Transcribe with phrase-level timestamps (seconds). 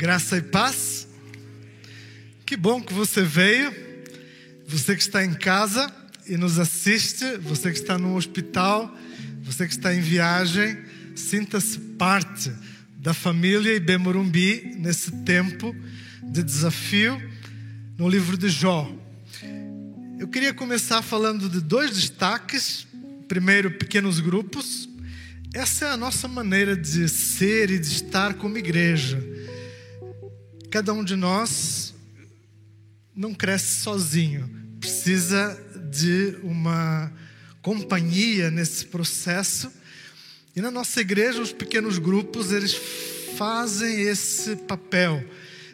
[0.00, 1.06] Graça e paz.
[2.46, 3.70] Que bom que você veio.
[4.66, 5.94] Você que está em casa
[6.26, 8.96] e nos assiste, você que está no hospital,
[9.42, 10.78] você que está em viagem,
[11.14, 12.50] sinta-se parte
[12.96, 15.76] da família Ibemorumbi nesse tempo
[16.22, 17.20] de desafio
[17.98, 18.90] no livro de Jó.
[20.18, 22.86] Eu queria começar falando de dois destaques.
[23.28, 24.88] Primeiro, pequenos grupos.
[25.52, 29.29] Essa é a nossa maneira de ser e de estar como igreja.
[30.70, 31.92] Cada um de nós
[33.14, 37.12] não cresce sozinho, precisa de uma
[37.60, 39.68] companhia nesse processo.
[40.54, 42.76] E na nossa igreja, os pequenos grupos, eles
[43.36, 45.24] fazem esse papel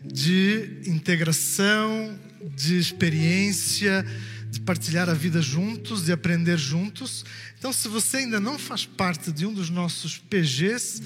[0.02, 2.18] de integração,
[2.54, 4.02] de experiência,
[4.50, 7.22] de partilhar a vida juntos, de aprender juntos.
[7.58, 11.02] Então, se você ainda não faz parte de um dos nossos PGs,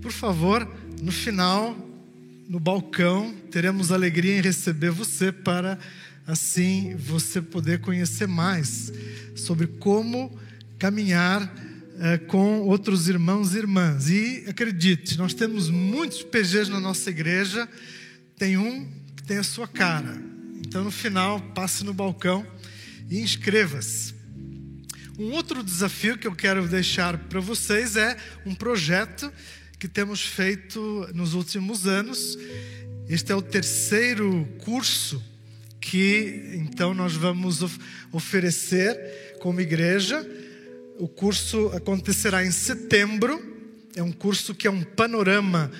[0.00, 0.68] por favor,
[1.02, 1.93] no final,
[2.48, 5.78] no balcão, teremos alegria em receber você para
[6.26, 8.92] assim você poder conhecer mais
[9.34, 10.36] sobre como
[10.78, 11.52] caminhar
[11.98, 14.08] eh, com outros irmãos e irmãs.
[14.08, 17.68] E acredite, nós temos muitos PGs na nossa igreja,
[18.36, 20.20] tem um que tem a sua cara.
[20.66, 22.46] Então, no final, passe no balcão
[23.08, 24.14] e inscreva-se.
[25.18, 29.32] Um outro desafio que eu quero deixar para vocês é um projeto
[29.78, 32.38] que temos feito nos últimos anos.
[33.08, 35.22] Este é o terceiro curso
[35.80, 37.78] que então nós vamos of
[38.10, 40.26] oferecer como igreja.
[40.98, 43.52] O curso acontecerá em setembro.
[43.94, 45.70] É um curso que é um panorama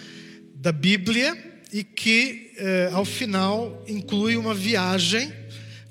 [0.55, 1.36] da Bíblia
[1.73, 5.33] e que, eh, ao final, inclui uma viagem,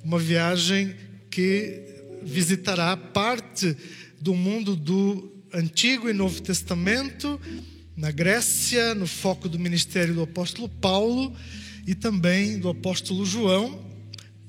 [0.04, 0.96] uma viagem
[1.30, 1.82] que
[2.22, 3.76] visitará parte
[4.22, 7.40] do mundo do Antigo e Novo Testamento,
[7.96, 11.36] na Grécia, no foco do ministério do apóstolo Paulo
[11.86, 13.80] e também do apóstolo João.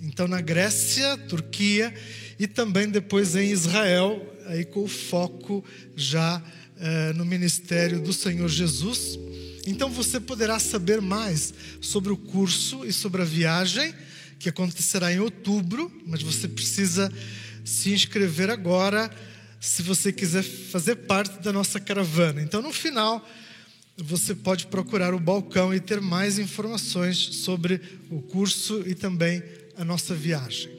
[0.00, 1.92] Então, na Grécia, Turquia
[2.38, 5.64] e também depois em Israel, aí com o foco
[5.96, 6.42] já
[6.78, 9.18] eh, no ministério do Senhor Jesus.
[9.66, 13.94] Então, você poderá saber mais sobre o curso e sobre a viagem
[14.38, 17.10] que acontecerá em outubro, mas você precisa
[17.64, 19.10] se inscrever agora
[19.64, 22.42] se você quiser fazer parte da nossa caravana.
[22.42, 23.26] Então, no final,
[23.96, 27.80] você pode procurar o balcão e ter mais informações sobre
[28.10, 29.42] o curso e também
[29.74, 30.70] a nossa viagem.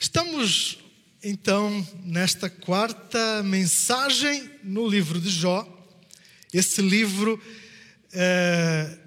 [0.00, 0.80] Estamos,
[1.22, 5.64] então, nesta quarta mensagem no livro de Jó.
[6.52, 7.40] Esse livro
[8.12, 8.98] é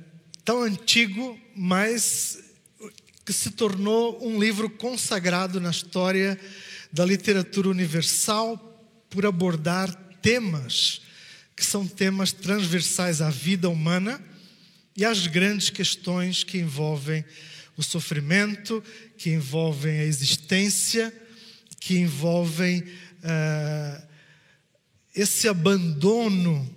[0.46, 2.40] tão antigo, mas
[3.26, 6.40] que se tornou um livro consagrado na história
[6.96, 8.58] da literatura universal
[9.10, 11.02] por abordar temas
[11.54, 14.18] que são temas transversais à vida humana
[14.96, 17.26] e às grandes questões que envolvem
[17.76, 18.82] o sofrimento,
[19.18, 21.14] que envolvem a existência,
[21.82, 24.08] que envolvem uh,
[25.14, 26.74] esse abandono,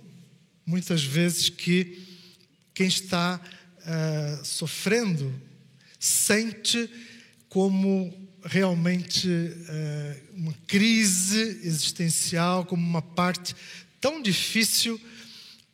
[0.65, 1.97] muitas vezes, que
[2.73, 5.33] quem está uh, sofrendo
[5.97, 6.89] sente
[7.47, 13.55] como realmente uh, uma crise existencial, como uma parte
[13.99, 14.99] tão difícil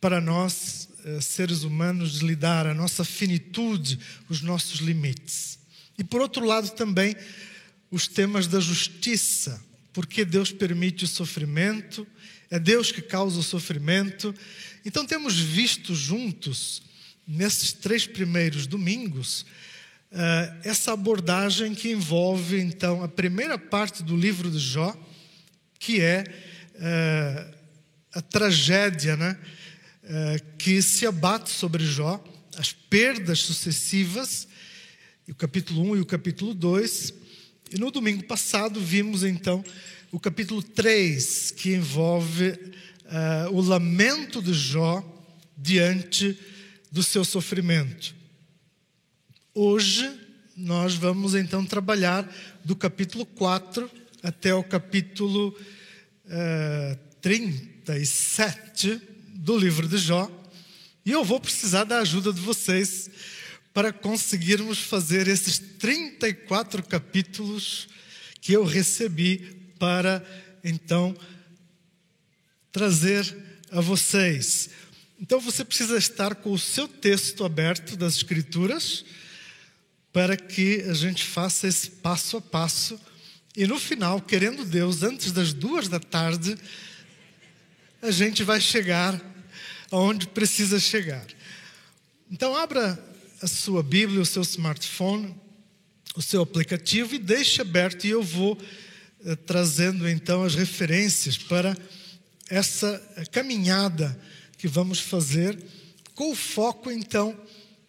[0.00, 5.58] para nós, uh, seres humanos, de lidar, a nossa finitude, os nossos limites.
[5.98, 7.14] E por outro lado também
[7.90, 9.62] os temas da justiça,
[9.92, 12.06] porque Deus permite o sofrimento,
[12.50, 14.34] é Deus que causa o sofrimento.
[14.84, 16.82] Então temos visto juntos,
[17.26, 19.46] nesses três primeiros domingos,
[20.62, 24.96] essa abordagem que envolve, então, a primeira parte do livro de Jó,
[25.78, 26.24] que é
[26.74, 27.54] uh,
[28.14, 29.38] a tragédia né,
[30.04, 32.22] uh, que se abate sobre Jó,
[32.56, 34.48] as perdas sucessivas,
[35.28, 37.12] o capítulo 1 e o capítulo 2.
[37.72, 39.64] E no domingo passado vimos, então,
[40.12, 42.58] o capítulo 3, que envolve
[43.52, 45.04] o lamento de Jó
[45.56, 46.38] diante
[46.90, 48.14] do seu sofrimento.
[49.58, 50.14] Hoje
[50.54, 52.30] nós vamos então trabalhar
[52.62, 53.90] do capítulo 4
[54.22, 55.58] até o capítulo uh,
[56.28, 60.30] eh, 37 do livro de Jó.
[61.06, 63.08] E eu vou precisar da ajuda de vocês
[63.72, 67.88] para conseguirmos fazer esses 34 capítulos
[68.42, 69.38] que eu recebi
[69.78, 70.22] para
[70.62, 71.16] então
[72.70, 73.24] trazer
[73.70, 74.68] a vocês.
[75.18, 79.02] Então você precisa estar com o seu texto aberto das Escrituras
[80.16, 82.98] para que a gente faça esse passo a passo.
[83.54, 86.56] E no final, querendo Deus, antes das duas da tarde,
[88.00, 89.20] a gente vai chegar
[89.90, 91.26] aonde precisa chegar.
[92.30, 92.98] Então, abra
[93.42, 95.36] a sua Bíblia, o seu smartphone,
[96.14, 98.58] o seu aplicativo e deixe aberto, e eu vou
[99.22, 101.76] eh, trazendo então as referências para
[102.48, 102.98] essa
[103.30, 104.18] caminhada
[104.56, 105.62] que vamos fazer,
[106.14, 107.38] com o foco então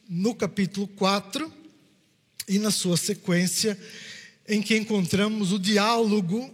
[0.10, 1.67] no capítulo 4
[2.48, 3.78] e na sua sequência,
[4.48, 6.54] em que encontramos o diálogo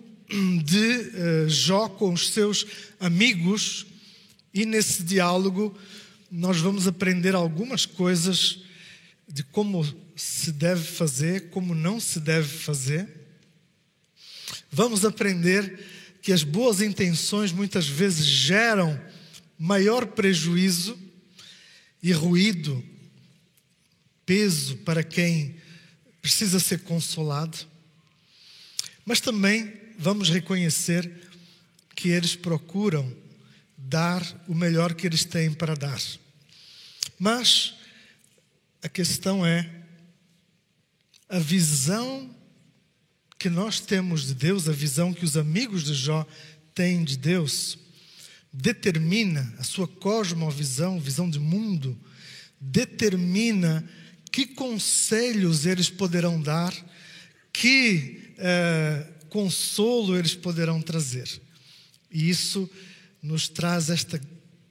[0.63, 2.65] de uh, Jó com os seus
[2.99, 3.85] amigos,
[4.53, 5.77] e nesse diálogo
[6.31, 8.61] nós vamos aprender algumas coisas
[9.27, 9.85] de como
[10.15, 13.07] se deve fazer, como não se deve fazer.
[14.71, 15.79] Vamos aprender
[16.21, 18.99] que as boas intenções muitas vezes geram
[19.57, 20.97] maior prejuízo
[22.01, 22.83] e ruído,
[24.25, 25.55] peso para quem
[26.23, 27.57] precisa ser consolado.
[29.05, 31.29] Mas também vamos reconhecer
[31.93, 33.13] que eles procuram
[33.77, 36.01] dar o melhor que eles têm para dar.
[37.19, 37.73] Mas
[38.81, 39.69] a questão é
[41.27, 42.33] a visão
[43.37, 46.25] que nós temos de Deus, a visão que os amigos de Jó
[46.73, 47.77] têm de Deus,
[48.51, 51.99] determina a sua cosmovisão, visão de mundo,
[52.61, 53.83] determina
[54.33, 56.73] que conselhos eles poderão dar,
[57.53, 61.39] que eh, consolo eles poderão trazer.
[62.09, 62.67] E isso
[63.21, 64.19] nos traz esta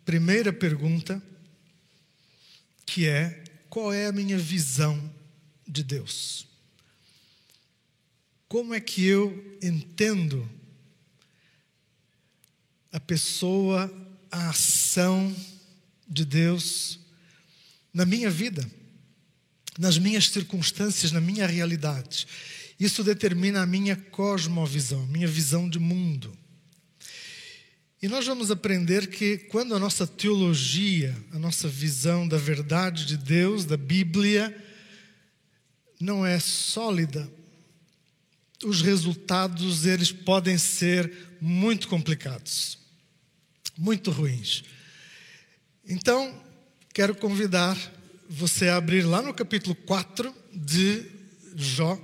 [0.05, 1.23] primeira pergunta,
[2.85, 5.09] que é: qual é a minha visão
[5.65, 6.45] de Deus?
[8.49, 10.51] Como é que eu entendo
[12.91, 13.89] a pessoa,
[14.29, 15.33] a ação
[16.09, 16.99] de Deus
[17.95, 18.69] na minha vida,
[19.79, 22.27] nas minhas circunstâncias, na minha realidade?
[22.79, 26.37] Isso determina a minha cosmovisão, minha visão de mundo.
[28.03, 33.17] E nós vamos aprender que quando a nossa teologia, a nossa visão da verdade de
[33.17, 34.53] Deus, da Bíblia,
[36.01, 37.31] não é sólida,
[38.65, 42.77] os resultados eles podem ser muito complicados,
[43.79, 44.65] muito ruins.
[45.89, 46.43] Então,
[46.93, 47.77] quero convidar
[48.35, 51.07] você abrir lá no capítulo 4 de
[51.55, 52.01] Jó,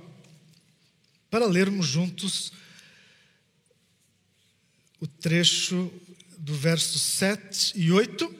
[1.27, 2.53] para lermos juntos
[4.99, 5.91] o trecho
[6.37, 8.31] do verso 7 e 8,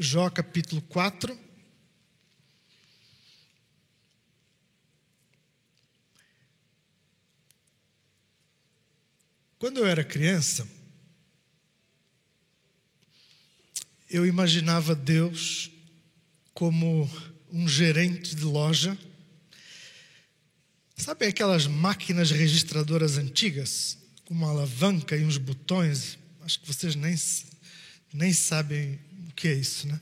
[0.00, 1.38] Jó capítulo 4.
[9.60, 10.68] Quando eu era criança,
[14.10, 15.77] eu imaginava Deus
[16.58, 17.08] como
[17.52, 18.98] um gerente de loja
[20.98, 26.18] Sabe aquelas máquinas registradoras antigas, com uma alavanca e uns botões?
[26.42, 27.14] Acho que vocês nem,
[28.12, 30.00] nem sabem o que é isso, né?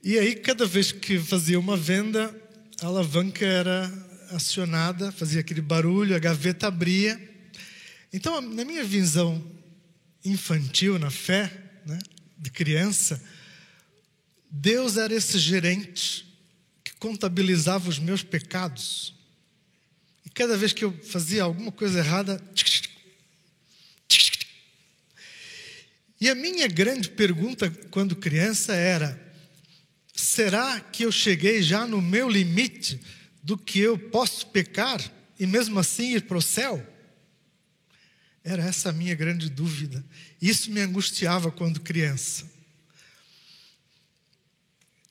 [0.00, 2.32] E aí, cada vez que fazia uma venda,
[2.80, 3.92] a alavanca era
[4.30, 7.20] acionada, fazia aquele barulho, a gaveta abria.
[8.12, 9.44] Então, na minha visão
[10.24, 11.52] infantil, na fé,
[11.84, 11.98] né,
[12.38, 13.20] de criança,
[14.50, 16.26] Deus era esse gerente
[16.82, 19.18] que contabilizava os meus pecados
[20.38, 22.40] cada vez que eu fazia alguma coisa errada.
[26.20, 29.20] E a minha grande pergunta quando criança era:
[30.14, 33.00] será que eu cheguei já no meu limite
[33.42, 35.02] do que eu posso pecar
[35.40, 36.86] e mesmo assim ir para o céu?
[38.44, 40.04] Era essa a minha grande dúvida.
[40.40, 42.48] Isso me angustiava quando criança.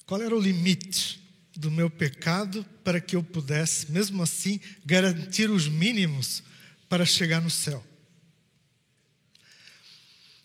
[0.08, 1.28] Qual era o limite?
[1.58, 6.44] do meu pecado para que eu pudesse, mesmo assim, garantir os mínimos
[6.88, 7.84] para chegar no céu.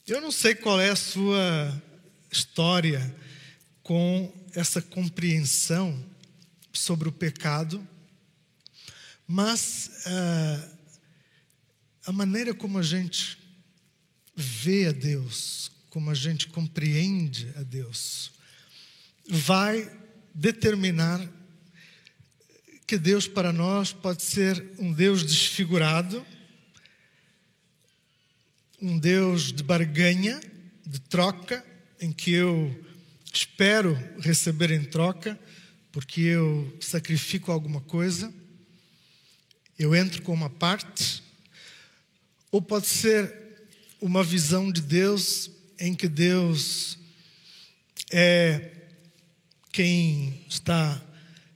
[0.07, 1.83] Eu não sei qual é a sua
[2.31, 3.15] história
[3.83, 6.03] com essa compreensão
[6.73, 7.87] sobre o pecado,
[9.27, 10.79] mas uh,
[12.07, 13.39] a maneira como a gente
[14.35, 18.33] vê a Deus, como a gente compreende a Deus,
[19.29, 19.91] vai
[20.35, 21.21] determinar
[22.87, 26.25] que Deus para nós pode ser um Deus desfigurado,
[28.81, 30.41] um Deus de barganha,
[30.85, 31.65] de troca,
[32.01, 32.85] em que eu
[33.33, 35.39] espero receber em troca,
[35.91, 38.33] porque eu sacrifico alguma coisa,
[39.79, 41.23] eu entro com uma parte,
[42.51, 43.35] ou pode ser
[44.01, 46.99] uma visão de Deus em que Deus
[48.11, 48.82] é
[49.73, 51.03] quem está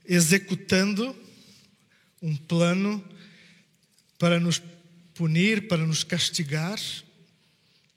[0.05, 1.15] executando
[2.21, 3.03] um plano
[4.17, 4.61] para nos
[5.13, 6.79] punir, para nos castigar,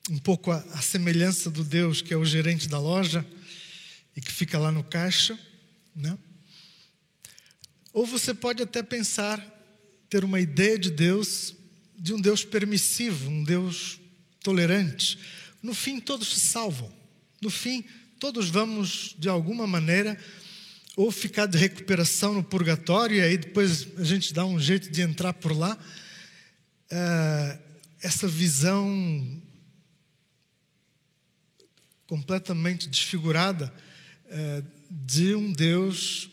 [0.09, 3.41] um pouco a, semelhança do Deus que é o gerente da loja e
[4.17, 5.39] e que fica lá no caixa,
[5.97, 6.17] né?
[7.93, 9.41] Ou você pode até pensar,
[10.09, 11.55] ter uma ideia de Deus,
[11.99, 13.99] de um Deus permissivo, um Deus
[14.43, 15.19] tolerante.
[15.63, 16.93] No fim, todos se salvam.
[17.41, 17.85] No fim,
[18.21, 20.17] todos vamos, de alguma maneira,
[20.95, 25.01] ou ficar de recuperação no purgatório, e aí depois a gente dá um jeito de
[25.01, 25.79] entrar por lá.
[26.91, 27.59] É,
[28.03, 29.43] essa visão
[32.07, 33.73] completamente desfigurada
[34.27, 36.29] é, de um Deus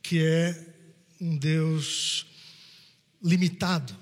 [0.00, 0.74] que é
[1.20, 2.24] um Deus
[3.20, 3.96] limitado.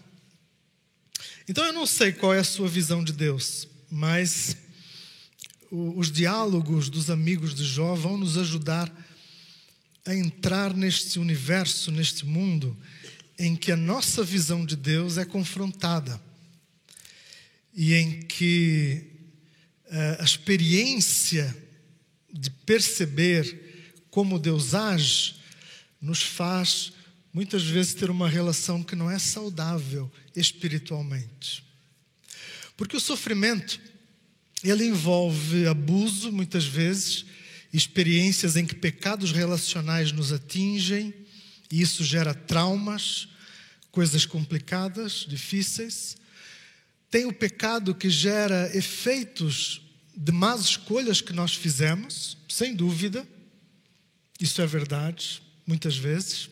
[1.49, 4.57] Então eu não sei qual é a sua visão de Deus, mas
[5.71, 8.93] os diálogos dos amigos de Jó vão nos ajudar
[10.05, 12.77] a entrar neste universo, neste mundo,
[13.39, 16.21] em que a nossa visão de Deus é confrontada
[17.73, 19.07] e em que
[19.87, 21.57] uh, a experiência
[22.33, 25.37] de perceber como Deus age
[26.01, 26.93] nos faz
[27.33, 31.65] muitas vezes ter uma relação que não é saudável espiritualmente.
[32.77, 33.81] Porque o sofrimento
[34.63, 37.25] ele envolve abuso muitas vezes,
[37.73, 41.15] experiências em que pecados relacionais nos atingem,
[41.71, 43.29] e isso gera traumas,
[43.91, 46.17] coisas complicadas, difíceis.
[47.11, 49.83] Tem o pecado que gera efeitos
[50.17, 53.27] de más escolhas que nós fizemos, sem dúvida,
[54.39, 56.51] isso é verdade, muitas vezes.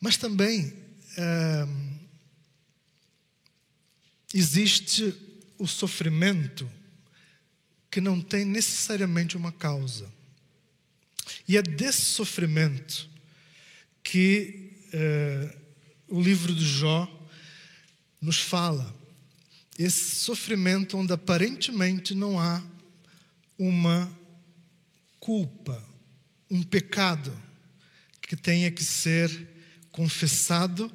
[0.00, 0.72] Mas também
[1.16, 1.66] é,
[4.34, 5.14] existe
[5.62, 6.68] o sofrimento
[7.88, 10.12] que não tem necessariamente uma causa.
[11.46, 13.08] E é desse sofrimento
[14.02, 15.56] que é,
[16.08, 17.08] o livro de Jó
[18.20, 18.92] nos fala.
[19.78, 22.60] Esse sofrimento onde aparentemente não há
[23.56, 24.10] uma
[25.20, 25.80] culpa,
[26.50, 27.32] um pecado
[28.20, 29.48] que tenha que ser
[29.92, 30.90] confessado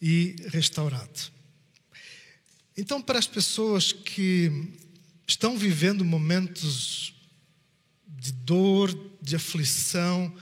[0.00, 1.39] e restaurado.
[2.80, 4.50] Então, para as pessoas que
[5.28, 7.12] estão vivendo momentos
[8.06, 10.34] de dor, de aflição,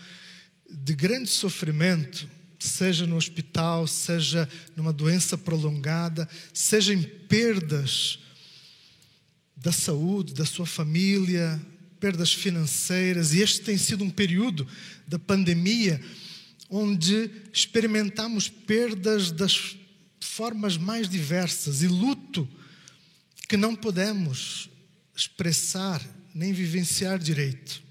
[0.70, 8.20] de grande sofrimento, seja no hospital, seja numa doença prolongada, seja em perdas
[9.56, 11.60] da saúde, da sua família,
[11.98, 14.64] perdas financeiras, e este tem sido um período
[15.08, 16.00] da pandemia
[16.70, 19.77] onde experimentamos perdas das
[20.20, 22.48] formas mais diversas e luto
[23.48, 24.68] que não podemos
[25.14, 27.82] expressar nem vivenciar direito.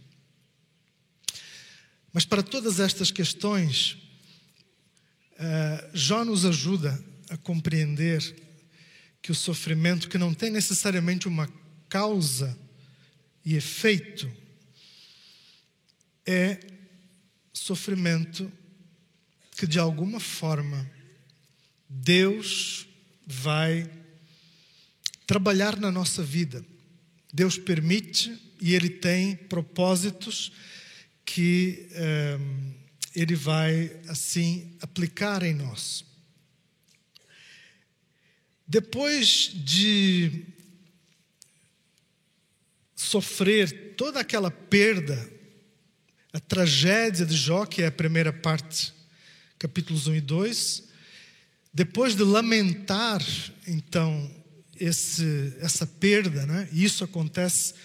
[2.14, 3.98] Mas para todas estas questões,
[5.34, 8.22] uh, Jó nos ajuda a compreender
[9.22, 11.52] que o sofrimento, que não tem necessariamente uma
[11.90, 12.58] causa
[13.44, 14.32] e efeito,
[16.26, 16.60] é
[17.54, 18.52] sofrimento
[19.58, 20.90] que de alguma forma
[21.90, 22.88] Deus
[23.26, 23.90] vai
[25.26, 26.64] trabalhar na nossa vida.
[27.34, 30.52] Deus permite e Ele tem propósitos
[31.26, 32.40] que eh,
[33.16, 36.06] Ele vai, assim, aplicar em nós.
[38.68, 40.46] Depois de
[42.96, 45.32] sofrer toda aquela perda,
[46.34, 48.94] a tragédia de Jó, que é a primeira parte
[49.58, 50.87] capítulos 1 e 2.
[51.78, 53.24] Depois de lamentar,
[53.68, 54.32] então,
[54.80, 56.68] esse, essa perda, né?
[56.74, 57.76] isso acontece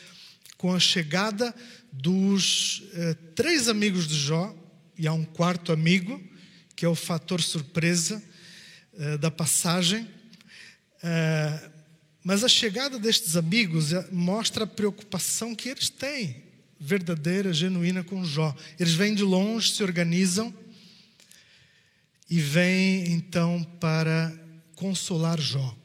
[0.56, 1.54] com a chegada
[1.92, 4.56] dos eh, três amigos de Jó,
[4.96, 6.18] e há um quarto amigo,
[6.74, 8.22] que é o fator surpresa
[8.94, 10.08] eh, da passagem.
[11.02, 11.70] Eh,
[12.24, 16.42] mas a chegada destes amigos eh, mostra a preocupação que eles têm,
[16.80, 18.56] verdadeira, genuína com Jó.
[18.80, 20.61] Eles vêm de longe, se organizam
[22.32, 24.32] e vem então para
[24.74, 25.76] consolar Jó.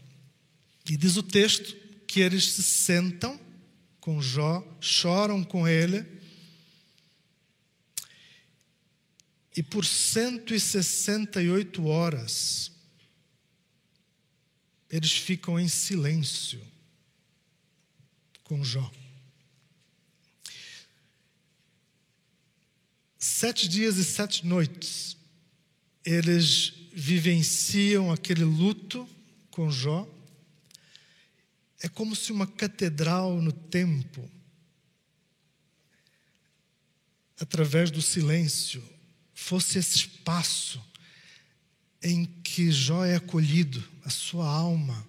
[0.89, 1.75] E diz o texto
[2.07, 3.37] que eles se sentam
[3.99, 6.05] com Jó, choram com ele,
[9.57, 12.71] e por 168 horas
[14.89, 16.65] eles ficam em silêncio
[18.45, 18.89] com Jó.
[23.19, 25.16] Sete dias e sete noites
[26.07, 29.07] eles vivenciam aquele luto
[29.51, 30.07] com Jó.
[31.81, 34.31] É como se uma catedral no tempo,
[37.37, 38.81] através do silêncio,
[39.33, 40.81] fosse esse espaço
[42.01, 45.05] em que Jó é acolhido, a sua alma,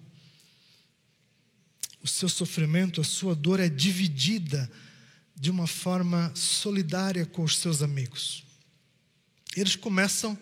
[2.03, 4.69] o seu sofrimento, a sua dor é dividida
[5.33, 8.43] de uma forma solidária com os seus amigos.
[9.55, 10.37] Eles começam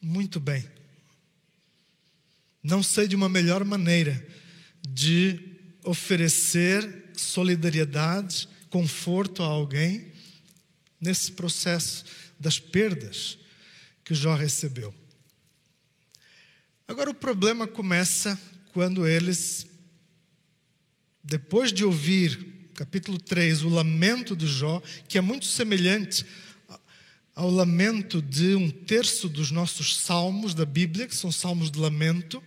[0.00, 0.64] muito bem.
[2.62, 4.26] Não sei de uma melhor maneira
[4.88, 5.40] de
[5.84, 10.12] oferecer solidariedade, conforto a alguém
[11.00, 12.04] nesse processo
[12.38, 13.38] das perdas
[14.04, 14.94] que Jó recebeu.
[16.86, 18.38] Agora o problema começa
[18.72, 19.66] quando eles,
[21.22, 26.24] depois de ouvir, capítulo 3, o lamento de Jó, que é muito semelhante
[27.38, 32.42] ao lamento de um terço dos nossos salmos da Bíblia, que são salmos de lamento,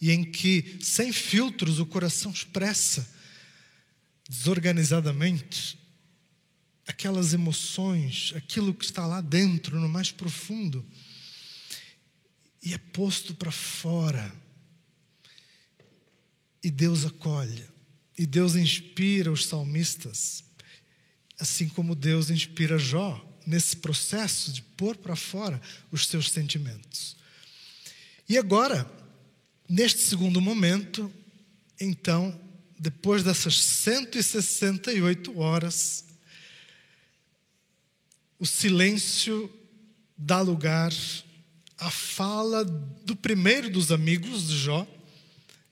[0.00, 3.12] e em que, sem filtros, o coração expressa
[4.28, 5.76] desorganizadamente
[6.86, 10.86] aquelas emoções, aquilo que está lá dentro, no mais profundo,
[12.62, 14.32] e é posto para fora.
[16.62, 17.66] E Deus acolhe,
[18.16, 20.44] e Deus inspira os salmistas,
[21.36, 25.58] assim como Deus inspira Jó nesse processo de pôr para fora
[25.90, 27.16] os seus sentimentos.
[28.28, 28.86] E agora,
[29.66, 31.10] neste segundo momento,
[31.80, 32.38] então,
[32.78, 36.04] depois dessas 168 horas,
[38.38, 39.50] o silêncio
[40.14, 40.92] dá lugar
[41.78, 44.86] à fala do primeiro dos amigos de Jó.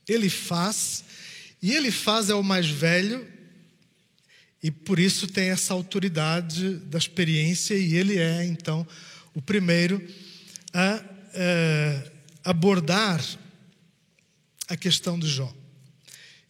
[0.09, 1.05] Ele faz,
[1.61, 3.36] e ele faz é o mais velho,
[4.67, 8.85] e por isso tem essa autoridade da experiência, e ele é, então,
[9.33, 10.05] o primeiro
[10.75, 11.05] a,
[11.35, 13.25] eh, abordar
[14.67, 15.55] a questão de Jó.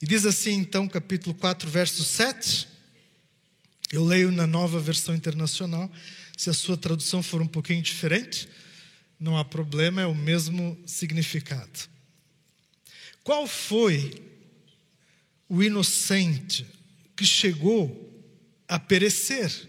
[0.00, 2.66] E diz assim, então, capítulo 4, verso 7.
[3.92, 5.92] Eu leio na nova versão internacional.
[6.38, 8.48] Se a sua tradução for um pouquinho diferente,
[9.20, 11.80] não há problema, é o mesmo significado.
[13.22, 14.22] Qual foi
[15.50, 16.64] o inocente
[17.14, 18.05] que chegou
[18.68, 19.68] a perecer?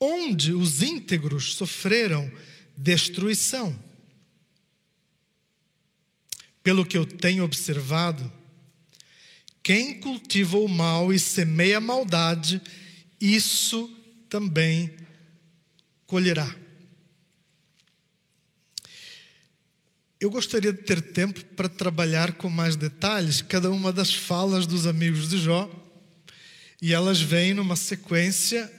[0.00, 2.30] Onde os íntegros sofreram
[2.76, 3.78] destruição?
[6.62, 8.32] Pelo que eu tenho observado,
[9.62, 12.60] quem cultiva o mal e semeia a maldade,
[13.20, 13.90] isso
[14.28, 14.94] também
[16.06, 16.54] colherá.
[20.20, 24.84] Eu gostaria de ter tempo para trabalhar com mais detalhes cada uma das falas dos
[24.86, 25.70] amigos de Jó,
[26.80, 28.70] e elas vêm numa sequência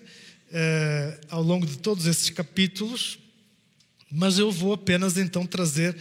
[0.51, 3.19] eh, ao longo de todos esses capítulos,
[4.11, 5.95] mas eu vou apenas então trazer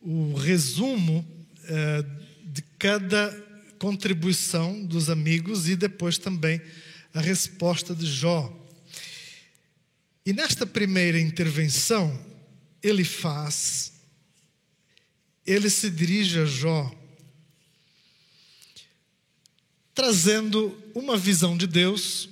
[0.00, 1.26] o resumo
[1.64, 2.04] eh,
[2.44, 3.30] de cada
[3.78, 6.60] contribuição dos amigos e depois também
[7.14, 8.54] a resposta de Jó.
[10.26, 12.20] E nesta primeira intervenção,
[12.82, 13.92] ele faz,
[15.46, 16.94] ele se dirige a Jó,
[20.00, 22.26] trazendo uma visão de Deus,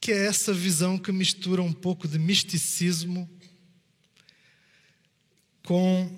[0.00, 3.28] que é essa visão que mistura um pouco de misticismo
[5.64, 6.08] com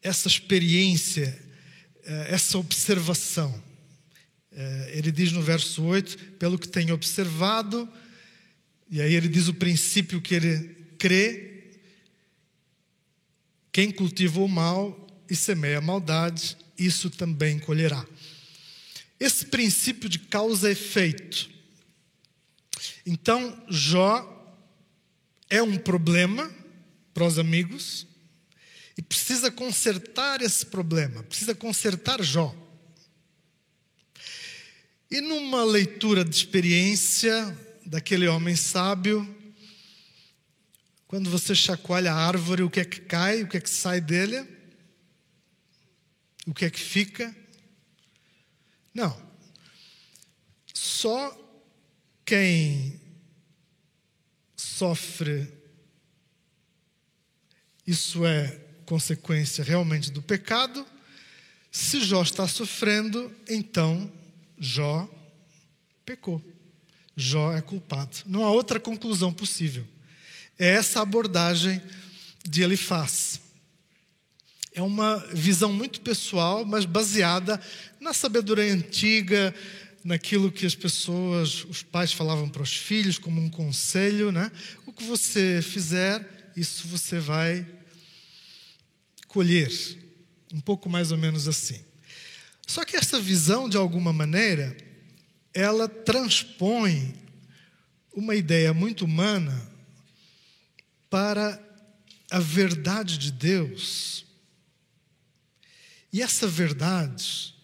[0.00, 1.36] essa experiência,
[2.04, 3.60] eh, essa observação.
[4.52, 7.88] É, ele diz no verso 8: pelo que tem observado,
[8.88, 11.72] e aí ele diz o princípio que ele crê,
[13.72, 18.06] quem cultiva o mal e semeia a maldade, isso também colherá.
[19.18, 21.50] Esse princípio de causa efeito.
[23.04, 24.32] Então, Jó
[25.48, 26.52] é um problema
[27.14, 28.06] para os amigos
[28.96, 32.54] e precisa consertar esse problema, precisa consertar Jó.
[35.10, 39.34] E numa leitura de experiência daquele homem sábio,
[41.06, 44.00] quando você chacoalha a árvore, o que é que cai, o que é que sai
[44.00, 44.44] dele?
[46.44, 47.34] O que é que fica?
[48.96, 49.14] Não.
[50.72, 51.38] Só
[52.24, 52.98] quem
[54.56, 55.52] sofre,
[57.86, 60.86] isso é consequência realmente do pecado.
[61.70, 64.10] Se Jó está sofrendo, então
[64.58, 65.06] Jó
[66.06, 66.42] pecou.
[67.14, 68.16] Jó é culpado.
[68.24, 69.86] Não há outra conclusão possível.
[70.58, 71.82] É essa abordagem
[72.48, 73.42] de Elifaz.
[74.76, 77.58] É uma visão muito pessoal, mas baseada
[77.98, 79.54] na sabedoria antiga,
[80.04, 84.52] naquilo que as pessoas, os pais falavam para os filhos como um conselho, né?
[84.84, 87.66] O que você fizer, isso você vai
[89.28, 89.72] colher.
[90.52, 91.82] Um pouco mais ou menos assim.
[92.66, 94.76] Só que essa visão, de alguma maneira,
[95.54, 97.14] ela transpõe
[98.14, 99.72] uma ideia muito humana
[101.08, 101.58] para
[102.30, 104.25] a verdade de Deus.
[106.12, 107.54] E essa verdade,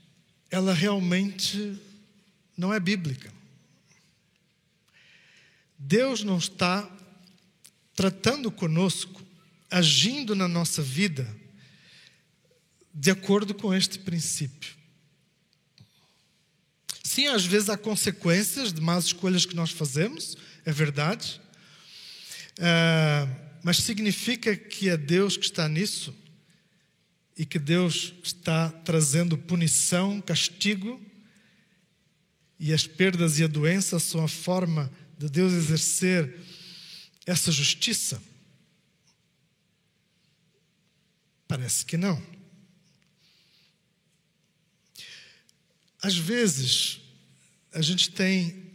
[0.51, 1.79] ela realmente
[2.57, 3.33] não é bíblica.
[5.79, 6.89] Deus não está
[7.95, 9.23] tratando conosco,
[9.71, 11.27] agindo na nossa vida,
[12.95, 14.77] de acordo com este princípio.
[17.03, 21.41] Sim, às vezes há consequências de más escolhas que nós fazemos, é verdade,
[22.59, 26.15] uh, mas significa que é Deus que está nisso
[27.37, 31.01] e que Deus está trazendo punição, castigo,
[32.59, 36.38] e as perdas e a doença são a forma de Deus exercer
[37.27, 38.23] essa justiça?
[41.49, 42.23] Parece que não.
[46.01, 47.01] Às vezes,
[47.73, 48.73] a gente tem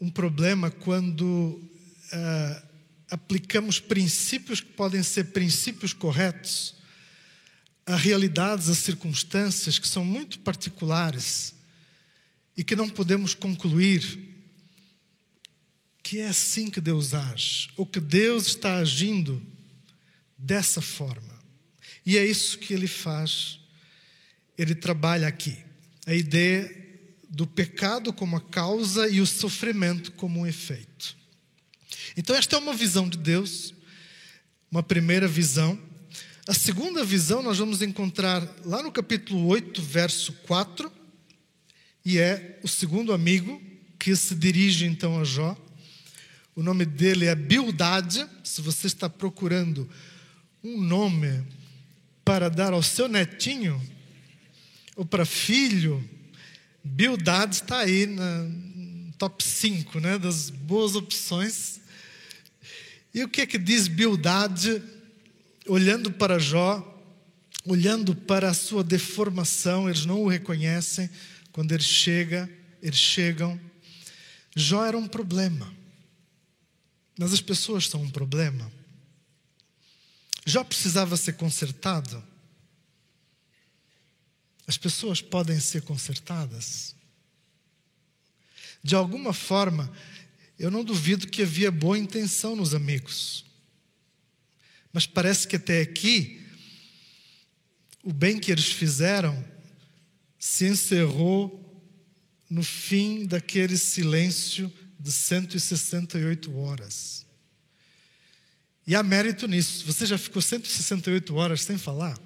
[0.00, 2.69] um problema quando uh,
[3.10, 6.76] aplicamos princípios que podem ser princípios corretos
[7.86, 11.54] a realidades, a circunstâncias que são muito particulares
[12.56, 14.28] e que não podemos concluir
[16.02, 19.40] que é assim que Deus age, ou que Deus está agindo
[20.36, 21.38] dessa forma.
[22.04, 23.60] E é isso que ele faz,
[24.56, 25.56] ele trabalha aqui.
[26.06, 26.68] A ideia
[27.28, 31.16] do pecado como a causa e o sofrimento como um efeito.
[32.16, 33.74] Então, esta é uma visão de Deus,
[34.70, 35.78] uma primeira visão.
[36.46, 40.90] A segunda visão nós vamos encontrar lá no capítulo 8, verso 4,
[42.04, 43.60] e é o segundo amigo
[43.98, 45.56] que se dirige então a Jó.
[46.56, 48.26] O nome dele é Bildade.
[48.42, 49.88] Se você está procurando
[50.64, 51.44] um nome
[52.24, 53.80] para dar ao seu netinho
[54.96, 56.02] ou para filho,
[56.82, 58.46] Bildade está aí na
[59.18, 61.79] top 5 né, das boas opções.
[63.12, 64.82] E o que é que diz Bildade,
[65.66, 66.86] olhando para Jó,
[67.64, 71.10] olhando para a sua deformação, eles não o reconhecem,
[71.52, 72.48] quando ele chega,
[72.82, 73.60] eles chegam.
[74.54, 75.72] Jó era um problema,
[77.18, 78.70] mas as pessoas são um problema.
[80.46, 82.22] Jó precisava ser consertado.
[84.66, 86.94] As pessoas podem ser consertadas.
[88.82, 89.92] De alguma forma,
[90.60, 93.46] eu não duvido que havia boa intenção nos amigos.
[94.92, 96.38] Mas parece que até aqui,
[98.02, 99.42] o bem que eles fizeram
[100.38, 101.66] se encerrou
[102.50, 107.24] no fim daquele silêncio de 168 horas.
[108.86, 109.86] E há mérito nisso.
[109.86, 112.20] Você já ficou 168 horas sem falar?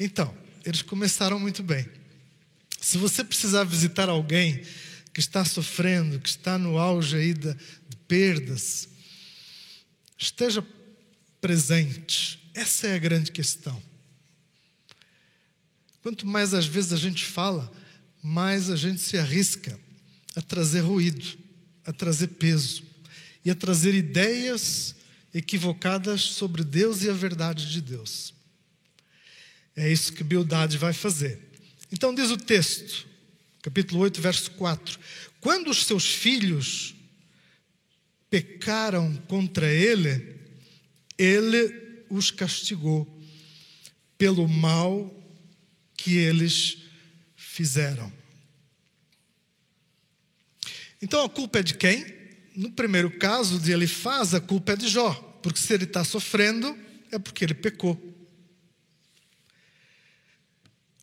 [0.00, 1.99] Então, eles começaram muito bem.
[2.90, 4.64] Se você precisar visitar alguém
[5.14, 8.88] que está sofrendo, que está no auge aí de, de perdas,
[10.18, 10.66] esteja
[11.40, 12.50] presente.
[12.52, 13.80] Essa é a grande questão.
[16.02, 17.70] Quanto mais às vezes a gente fala,
[18.20, 19.78] mais a gente se arrisca
[20.34, 21.38] a trazer ruído,
[21.86, 22.82] a trazer peso
[23.44, 24.96] e a trazer ideias
[25.32, 28.34] equivocadas sobre Deus e a verdade de Deus.
[29.76, 31.49] É isso que Bildade vai fazer.
[31.92, 33.06] Então diz o texto,
[33.62, 34.98] capítulo 8, verso 4:
[35.40, 36.94] Quando os seus filhos
[38.28, 40.38] pecaram contra ele,
[41.18, 43.06] ele os castigou
[44.16, 45.12] pelo mal
[45.96, 46.78] que eles
[47.36, 48.12] fizeram.
[51.02, 52.06] Então a culpa é de quem?
[52.54, 56.04] No primeiro caso de ele faz, a culpa é de Jó, porque se ele está
[56.04, 56.76] sofrendo,
[57.10, 57.98] é porque ele pecou.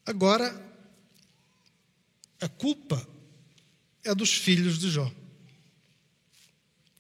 [0.06, 0.67] Agora,
[2.40, 3.08] a culpa
[4.04, 5.12] é dos filhos de Jó.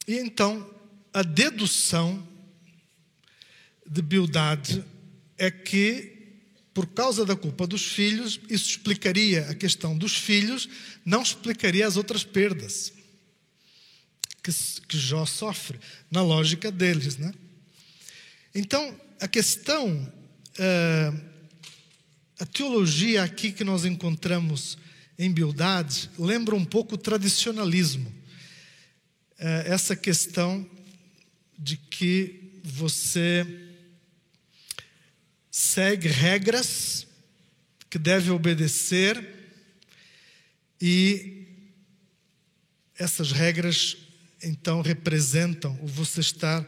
[0.07, 0.69] E então,
[1.13, 2.27] a dedução
[3.85, 4.83] de Bildade
[5.37, 6.41] é que,
[6.73, 10.67] por causa da culpa dos filhos, isso explicaria a questão dos filhos,
[11.05, 12.93] não explicaria as outras perdas
[14.51, 14.51] que,
[14.87, 17.17] que Jó sofre, na lógica deles.
[17.17, 17.33] Né?
[18.55, 19.91] Então, a questão,
[20.59, 21.21] uh,
[22.39, 24.77] a teologia aqui que nós encontramos
[25.17, 28.13] em Bildade lembra um pouco o tradicionalismo.
[29.39, 30.69] É, essa questão
[31.57, 33.45] de que você
[35.49, 37.07] segue regras
[37.89, 39.35] que deve obedecer
[40.79, 41.47] e
[42.95, 43.97] essas regras
[44.43, 46.65] então representam o você estar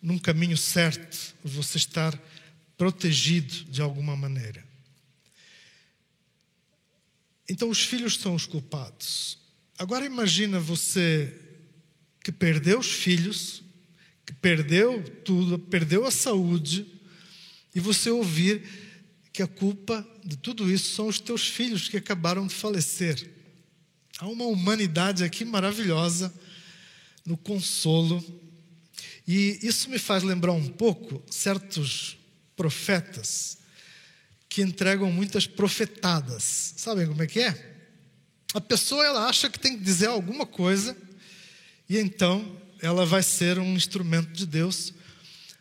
[0.00, 2.18] num caminho certo, o você estar
[2.76, 4.69] protegido de alguma maneira.
[7.50, 9.36] Então os filhos são os culpados.
[9.76, 11.34] Agora imagina você
[12.22, 13.60] que perdeu os filhos,
[14.24, 16.86] que perdeu tudo, perdeu a saúde,
[17.74, 18.62] e você ouvir
[19.32, 23.28] que a culpa de tudo isso são os teus filhos que acabaram de falecer.
[24.18, 26.32] Há uma humanidade aqui maravilhosa
[27.26, 28.24] no consolo.
[29.26, 32.16] E isso me faz lembrar um pouco certos
[32.54, 33.59] profetas
[34.50, 36.74] que entregam muitas profetadas.
[36.76, 37.70] Sabem como é que é?
[38.52, 40.96] A pessoa ela acha que tem que dizer alguma coisa
[41.88, 44.92] e então ela vai ser um instrumento de Deus.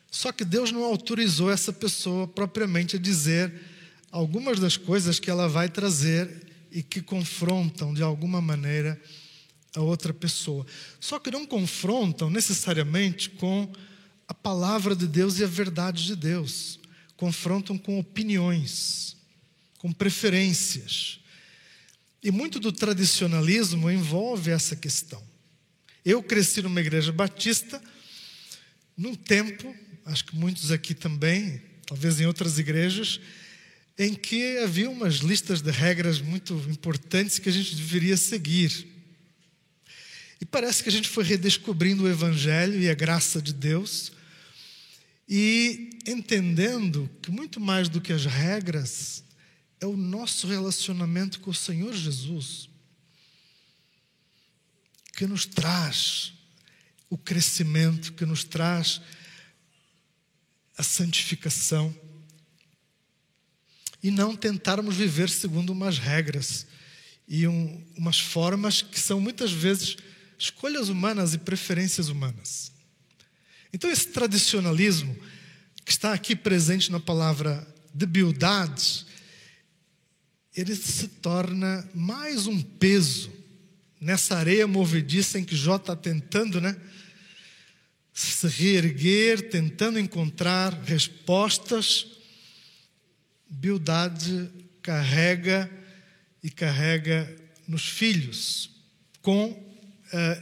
[0.10, 3.54] Só que Deus não autorizou essa pessoa propriamente a dizer
[4.12, 9.00] algumas das coisas que ela vai trazer e que confrontam de alguma maneira
[9.76, 10.66] a outra pessoa.
[11.00, 13.72] Só que não confrontam necessariamente com
[14.28, 16.79] a palavra de Deus e a verdade de Deus.
[17.20, 19.18] Confrontam com opiniões,
[19.78, 21.20] com preferências.
[22.24, 25.22] E muito do tradicionalismo envolve essa questão.
[26.06, 27.84] Eu cresci numa igreja batista,
[28.96, 33.20] num tempo, acho que muitos aqui também, talvez em outras igrejas,
[33.98, 38.88] em que havia umas listas de regras muito importantes que a gente deveria seguir.
[40.40, 44.14] E parece que a gente foi redescobrindo o Evangelho e a graça de Deus
[45.30, 49.24] e entendendo que muito mais do que as regras
[49.80, 52.68] é o nosso relacionamento com o Senhor Jesus
[55.14, 56.34] que nos traz
[57.10, 59.02] o crescimento, que nos traz
[60.78, 61.94] a santificação
[64.02, 66.66] e não tentarmos viver segundo umas regras
[67.28, 69.98] e um, umas formas que são muitas vezes
[70.40, 72.79] escolhas humanas e preferências humanas.
[73.74, 75.16] Então, esse tradicionalismo
[75.86, 79.06] que está aqui presente na palavra debilidade,
[80.56, 83.32] ele se torna mais um peso
[84.00, 86.76] nessa areia movediça em que Jó está tentando, né?
[88.14, 92.20] Se reerguer, tentando encontrar respostas
[93.50, 94.48] Bildade
[94.82, 95.70] carrega
[96.44, 97.36] e carrega
[97.68, 98.70] nos filhos
[99.24, 99.58] com uh,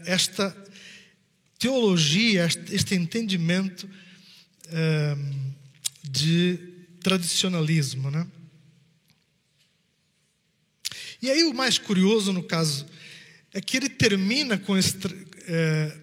[0.06, 0.56] esta
[1.60, 3.84] teologia, este, este entendimento
[4.67, 5.48] uh,
[6.04, 6.60] de
[7.02, 8.28] tradicionalismo, né?
[11.22, 12.86] E aí o mais curioso no caso
[13.54, 14.96] é que ele termina com esse,
[15.48, 15.98] é,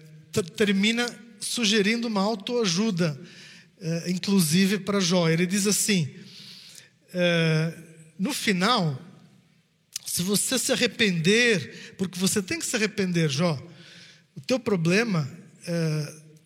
[0.57, 1.05] termina
[1.39, 3.19] sugerindo uma autoajuda,
[3.79, 5.29] é, inclusive para Jó.
[5.29, 6.13] Ele diz assim:
[7.13, 7.77] é,
[8.19, 9.01] no final,
[10.05, 13.61] se você se arrepender, porque você tem que se arrepender, Jó,
[14.35, 15.44] o teu problema, é,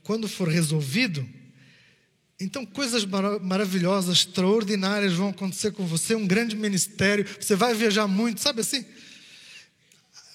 [0.04, 1.28] quando for resolvido,
[2.40, 8.08] então coisas mar maravilhosas, extraordinárias vão acontecer com você, um grande ministério, você vai viajar
[8.08, 8.86] muito, sabe assim?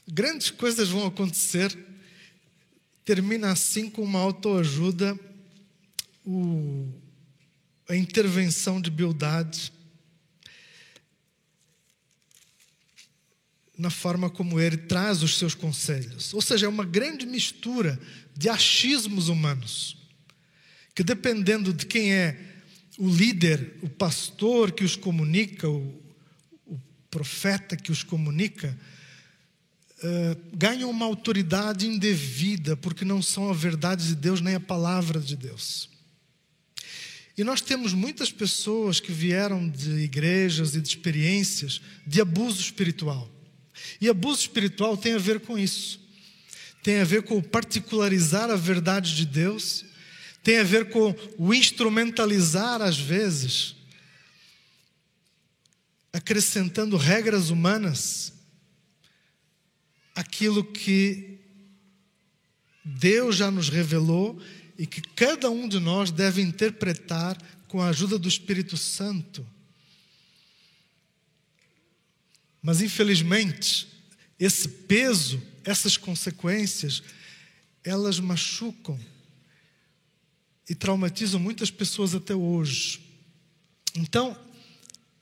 [0.07, 1.77] Grandes coisas vão acontecer.
[3.05, 5.19] Termina assim com uma autoajuda,
[6.25, 6.89] o,
[7.89, 9.73] a intervenção de Bildade
[13.77, 16.33] na forma como ele traz os seus conselhos.
[16.33, 17.99] Ou seja, é uma grande mistura
[18.37, 19.97] de achismos humanos,
[20.95, 22.55] que dependendo de quem é
[22.99, 26.03] o líder, o pastor que os comunica, o,
[26.67, 28.77] o profeta que os comunica,
[29.99, 35.21] uh, ganham uma autoridade indevida, porque não são a verdade de Deus nem a palavra
[35.21, 35.89] de Deus.
[37.37, 43.29] E nós temos muitas pessoas que vieram de igrejas e de experiências de abuso espiritual.
[44.01, 46.04] E abuso espiritual tem a ver com isso.
[46.85, 49.87] Tem a ver com particularizar a verdade de Deus,
[50.43, 53.75] tem a ver com o instrumentalizar às vezes,
[56.13, 58.35] acrescentando regras humanas
[60.15, 61.39] aquilo que
[62.85, 64.39] Deus já nos revelou
[64.79, 69.45] e que cada um de nós deve interpretar com a ajuda do Espírito Santo.
[72.63, 73.89] Mas infelizmente,
[74.39, 77.03] esse peso, essas consequências,
[77.83, 78.99] elas machucam
[80.69, 83.01] e traumatizam muitas pessoas até hoje.
[83.95, 84.37] Então,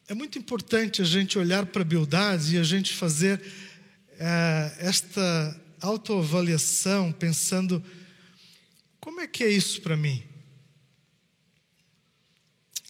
[0.08, 3.42] é muito importante a gente olhar para a beldade e a gente fazer
[4.18, 7.82] é, esta autoavaliação, pensando:
[9.00, 10.22] como é que é isso para mim?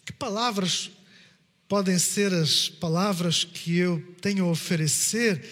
[0.05, 0.91] Que palavras
[1.67, 5.43] podem ser as palavras que eu tenho a oferecer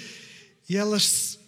[0.69, 1.39] e elas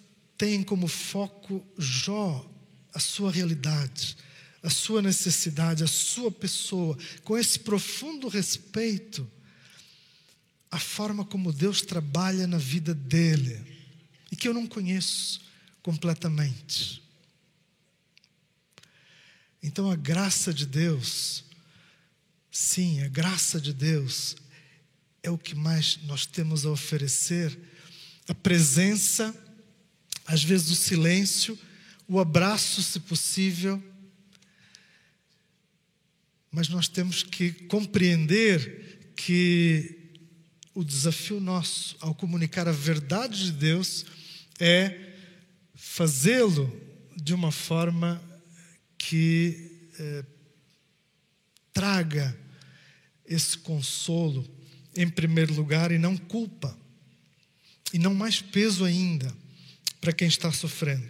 [0.43, 2.45] têm como foco Jó,
[2.93, 4.17] a sua realidade,
[4.61, 9.25] a sua necessidade, a sua pessoa, com esse profundo respeito
[10.69, 13.57] à forma como Deus trabalha na vida dele
[14.29, 15.39] e que eu não conheço
[15.81, 17.01] completamente.
[19.61, 21.45] Então a graça de Deus,
[22.51, 24.35] sim, a graça de Deus
[25.23, 27.57] é o que mais nós temos a oferecer.
[28.27, 29.33] A presença,
[30.25, 31.57] às vezes o silêncio,
[32.07, 33.81] o abraço, se possível.
[36.51, 39.99] Mas nós temos que compreender que
[40.73, 44.05] o desafio nosso ao comunicar a verdade de Deus
[44.59, 45.13] é
[45.75, 46.71] fazê-lo
[47.15, 48.21] de uma forma
[48.97, 50.25] que eh,
[51.73, 52.37] traga
[53.25, 54.47] esse consolo
[54.95, 56.77] em primeiro lugar e não culpa,
[57.91, 59.42] e não mais peso ainda
[60.03, 61.09] para quem está sofrendo.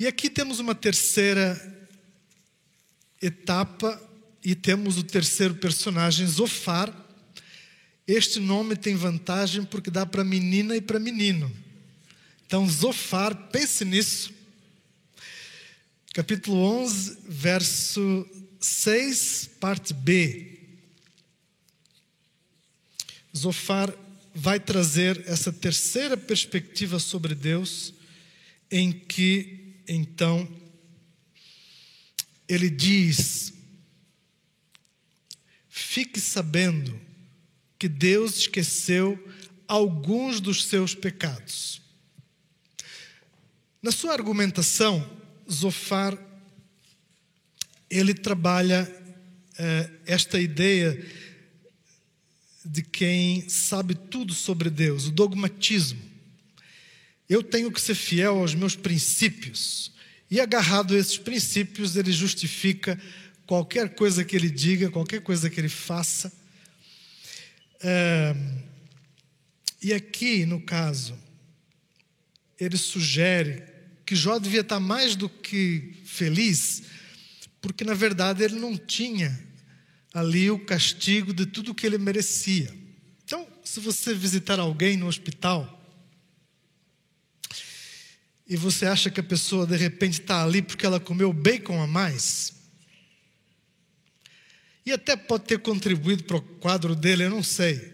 [0.00, 1.54] E aqui temos uma terceira
[3.20, 4.02] etapa
[4.42, 6.90] e temos o terceiro personagem, Zofar.
[8.08, 11.54] Este nome tem vantagem porque dá para menina e para menino.
[12.46, 14.32] Então, Zofar, pense nisso.
[16.14, 18.26] Capítulo 11, verso
[18.58, 20.58] 6, parte B.
[23.36, 23.92] Zofar
[24.34, 27.94] vai trazer essa terceira perspectiva sobre Deus,
[28.70, 30.48] em que então
[32.48, 33.52] ele diz:
[35.68, 37.00] Fique sabendo
[37.78, 39.22] que Deus esqueceu
[39.68, 41.80] alguns dos seus pecados.
[43.80, 45.08] Na sua argumentação,
[45.50, 46.18] Zofar
[47.90, 48.90] ele trabalha
[49.58, 50.98] eh, esta ideia
[52.64, 56.00] de quem sabe tudo sobre Deus, o dogmatismo.
[57.28, 59.92] Eu tenho que ser fiel aos meus princípios.
[60.30, 62.98] E agarrado a esses princípios, ele justifica
[63.46, 66.32] qualquer coisa que ele diga, qualquer coisa que ele faça.
[67.82, 68.34] É,
[69.82, 71.16] e aqui, no caso,
[72.58, 73.62] ele sugere
[74.06, 76.84] que Jó devia estar mais do que feliz,
[77.60, 79.38] porque na verdade ele não tinha
[80.14, 82.72] ali o castigo de tudo que ele merecia.
[83.24, 85.82] Então, se você visitar alguém no hospital
[88.46, 91.86] e você acha que a pessoa de repente está ali porque ela comeu bacon a
[91.86, 92.54] mais,
[94.86, 97.92] e até pode ter contribuído para o quadro dele, eu não sei,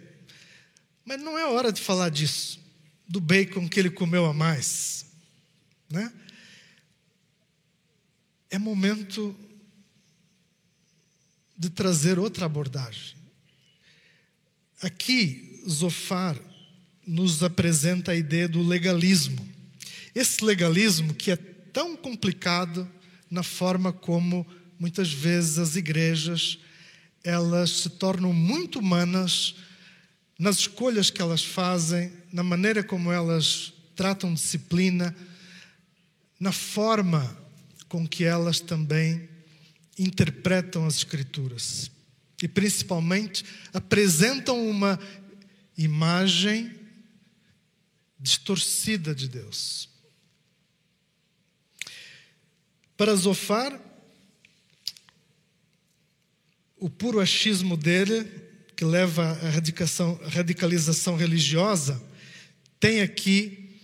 [1.04, 2.60] mas não é hora de falar disso,
[3.08, 5.06] do bacon que ele comeu a mais,
[5.88, 6.12] né?
[8.50, 9.34] É momento
[11.60, 13.14] de trazer outra abordagem.
[14.80, 16.34] Aqui, Zofar
[17.06, 19.46] nos apresenta a ideia do legalismo.
[20.14, 22.90] Esse legalismo que é tão complicado
[23.30, 24.46] na forma como
[24.78, 26.58] muitas vezes as igrejas
[27.22, 29.54] elas se tornam muito humanas
[30.38, 35.14] nas escolhas que elas fazem, na maneira como elas tratam disciplina,
[36.40, 37.36] na forma
[37.86, 39.28] com que elas também
[40.02, 41.90] interpretam as Escrituras
[42.42, 44.98] e, principalmente, apresentam uma
[45.76, 46.74] imagem
[48.18, 49.88] distorcida de Deus.
[52.96, 53.78] Para Zofar,
[56.76, 58.24] o puro achismo dele,
[58.76, 59.50] que leva à
[60.28, 62.02] radicalização religiosa,
[62.78, 63.78] tem aqui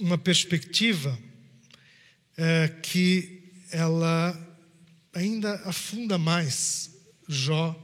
[0.00, 1.18] uma perspectiva
[2.36, 4.47] é, que ela
[5.18, 6.90] ainda afunda mais
[7.28, 7.76] Jó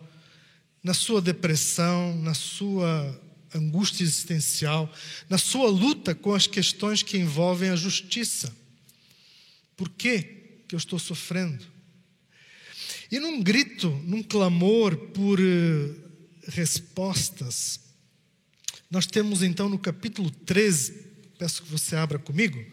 [0.83, 3.21] na sua depressão, na sua
[3.55, 4.91] angústia existencial,
[5.29, 8.55] na sua luta com as questões que envolvem a justiça.
[9.77, 11.65] Por que eu estou sofrendo?
[13.11, 15.95] E num grito, num clamor por uh,
[16.49, 17.81] respostas,
[18.91, 20.93] nós temos então no capítulo 13,
[21.39, 22.65] peço que você abra comigo,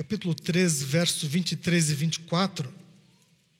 [0.00, 2.72] capítulo 13, versos 23 e 24,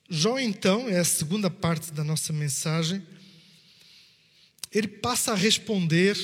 [0.09, 3.05] Jó, então, é a segunda parte da nossa mensagem,
[4.71, 6.17] ele passa a responder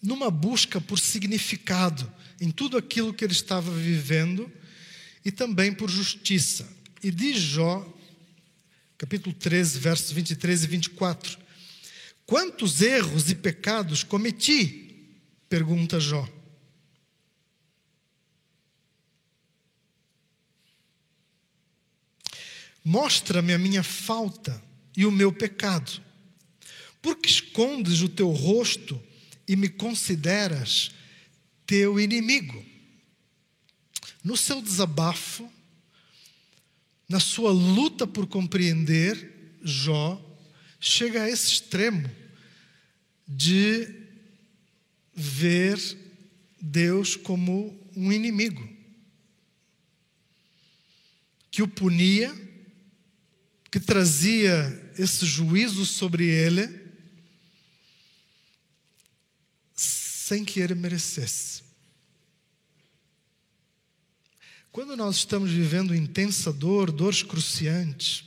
[0.00, 2.08] numa busca por significado
[2.40, 4.48] em tudo aquilo que ele estava vivendo
[5.24, 6.68] e também por justiça.
[7.02, 7.84] E diz Jó,
[8.96, 11.36] capítulo 13, versos 23 e 24:
[12.24, 15.18] Quantos erros e pecados cometi?
[15.48, 16.28] pergunta Jó.
[22.90, 24.60] Mostra-me a minha falta
[24.96, 26.02] e o meu pecado.
[27.00, 29.00] Porque escondes o teu rosto
[29.46, 30.90] e me consideras
[31.64, 32.66] teu inimigo?
[34.24, 35.48] No seu desabafo,
[37.08, 40.20] na sua luta por compreender, Jó
[40.80, 42.10] chega a esse extremo
[43.24, 43.86] de
[45.14, 45.78] ver
[46.60, 48.68] Deus como um inimigo
[51.52, 52.49] que o punia
[53.70, 56.90] que trazia esse juízo sobre ele
[59.74, 61.62] sem que ele merecesse.
[64.72, 68.24] Quando nós estamos vivendo intensa dor, dores cruciantes,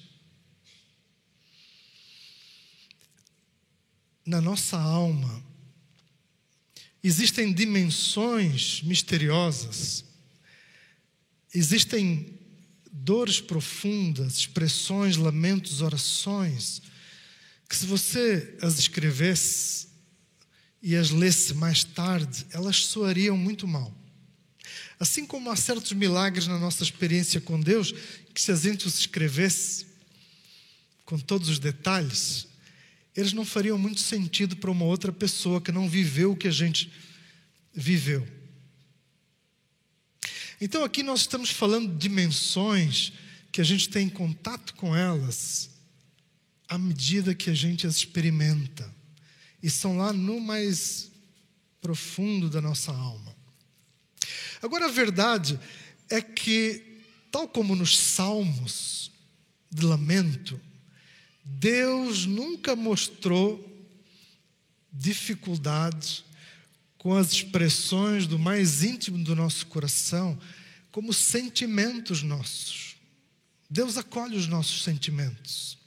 [4.25, 5.43] na nossa alma,
[7.01, 10.03] existem dimensões misteriosas,
[11.53, 12.32] existem
[12.93, 16.81] dores profundas, expressões, lamentos, orações,
[17.67, 19.87] que se você as escrevesse
[20.79, 23.91] e as lesse mais tarde, elas soariam muito mal.
[24.99, 27.91] Assim como há certos milagres na nossa experiência com Deus,
[28.33, 29.87] que se a gente os escrevesse
[31.03, 32.47] com todos os detalhes,
[33.15, 36.51] eles não fariam muito sentido para uma outra pessoa que não viveu o que a
[36.51, 36.91] gente
[37.73, 38.25] viveu.
[40.63, 43.11] Então aqui nós estamos falando de dimensões
[43.51, 45.69] que a gente tem contato com elas
[46.69, 48.89] à medida que a gente as experimenta.
[49.61, 51.11] E são lá no mais
[51.81, 53.35] profundo da nossa alma.
[54.61, 55.59] Agora a verdade
[56.09, 59.11] é que, tal como nos salmos
[59.69, 60.57] de lamento,
[61.43, 63.69] Deus nunca mostrou
[64.93, 66.23] dificuldade
[67.03, 70.39] com as expressões do mais íntimo do nosso coração
[70.89, 72.95] como sentimentos nossos.
[73.69, 75.77] Deus acolhe os nossos sentimentos.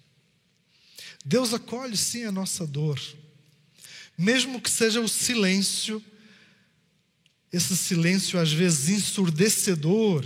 [1.24, 3.00] Deus acolhe sim a nossa dor,
[4.18, 6.04] mesmo que seja o silêncio,
[7.50, 10.22] esse silêncio às vezes ensurdecedor,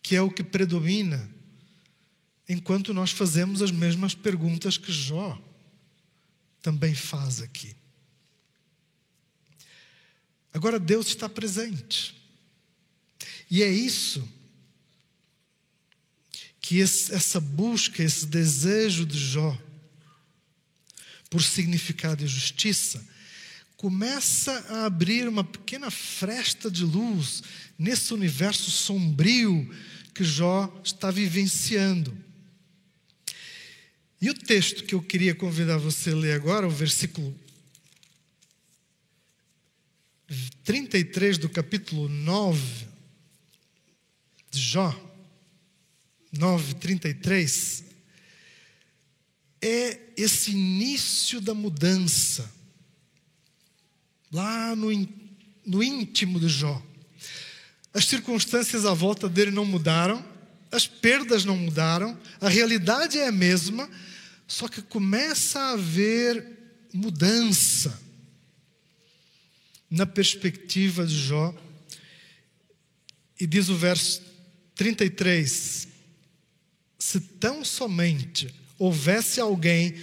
[0.00, 1.28] que é o que predomina
[2.48, 5.38] enquanto nós fazemos as mesmas perguntas que Jó
[6.62, 7.76] também faz aqui.
[10.58, 12.16] Agora, Deus está presente.
[13.48, 14.28] E é isso
[16.60, 19.56] que esse, essa busca, esse desejo de Jó
[21.30, 23.06] por significado e justiça,
[23.76, 27.40] começa a abrir uma pequena fresta de luz
[27.78, 29.72] nesse universo sombrio
[30.12, 32.18] que Jó está vivenciando.
[34.20, 37.32] E o texto que eu queria convidar você a ler agora, o versículo
[40.62, 42.60] 33 do capítulo 9
[44.50, 44.94] de Jó,
[46.30, 47.84] 9, 33,
[49.62, 52.50] é esse início da mudança,
[54.30, 54.88] lá no,
[55.64, 56.82] no íntimo de Jó.
[57.94, 60.22] As circunstâncias à volta dele não mudaram,
[60.70, 63.88] as perdas não mudaram, a realidade é a mesma,
[64.46, 66.58] só que começa a haver
[66.92, 68.07] mudança
[69.90, 71.54] na perspectiva de Jó.
[73.40, 74.22] E diz o verso
[74.74, 75.88] 33:
[76.98, 79.94] Se tão somente houvesse alguém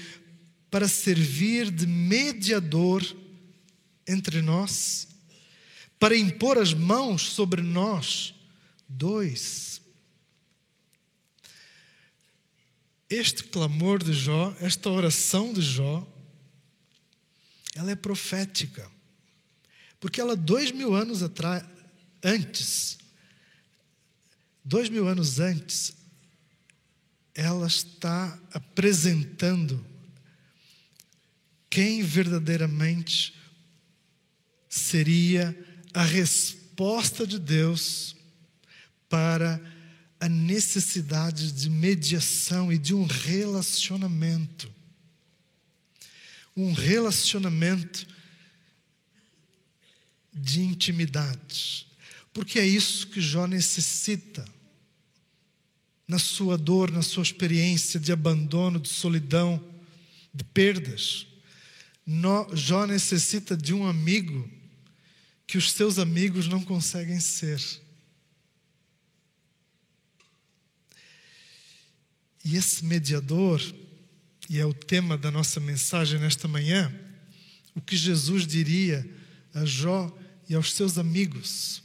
[0.70, 3.04] para servir de mediador
[4.08, 5.08] entre nós,
[6.00, 8.34] para impor as mãos sobre nós
[8.88, 9.82] dois,
[13.10, 16.06] este clamor de Jó, esta oração de Jó,
[17.76, 18.90] ela é profética.
[20.06, 21.64] Porque ela, dois mil anos atrás,
[22.24, 22.99] antes,
[24.64, 25.95] dois mil anos antes,
[27.34, 29.84] ela está apresentando
[31.72, 33.34] quem verdadeiramente
[34.70, 35.58] seria
[35.91, 38.16] a resposta de Deus
[39.10, 39.60] para
[40.20, 44.72] a necessidade de mediação e de um relacionamento.
[46.56, 48.14] Um relacionamento
[50.36, 51.88] de intimidade.
[52.34, 54.46] Porque é isso que Jó necessita.
[56.06, 59.64] Na sua dor, na sua experiência de abandono, de solidão,
[60.34, 61.26] de perdas.
[62.54, 64.48] Jó necessita de um amigo
[65.48, 67.62] que os seus amigos não conseguem ser.
[72.44, 73.60] E esse mediador,
[74.48, 76.94] e é o tema da nossa mensagem nesta manhã,
[77.74, 79.10] o que Jesus diria
[79.54, 80.16] a Jó
[80.48, 81.82] e aos seus amigos,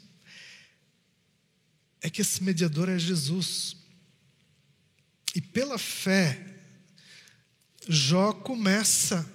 [2.00, 3.76] é que esse mediador é Jesus.
[5.34, 6.44] E pela fé,
[7.88, 9.30] Jó começa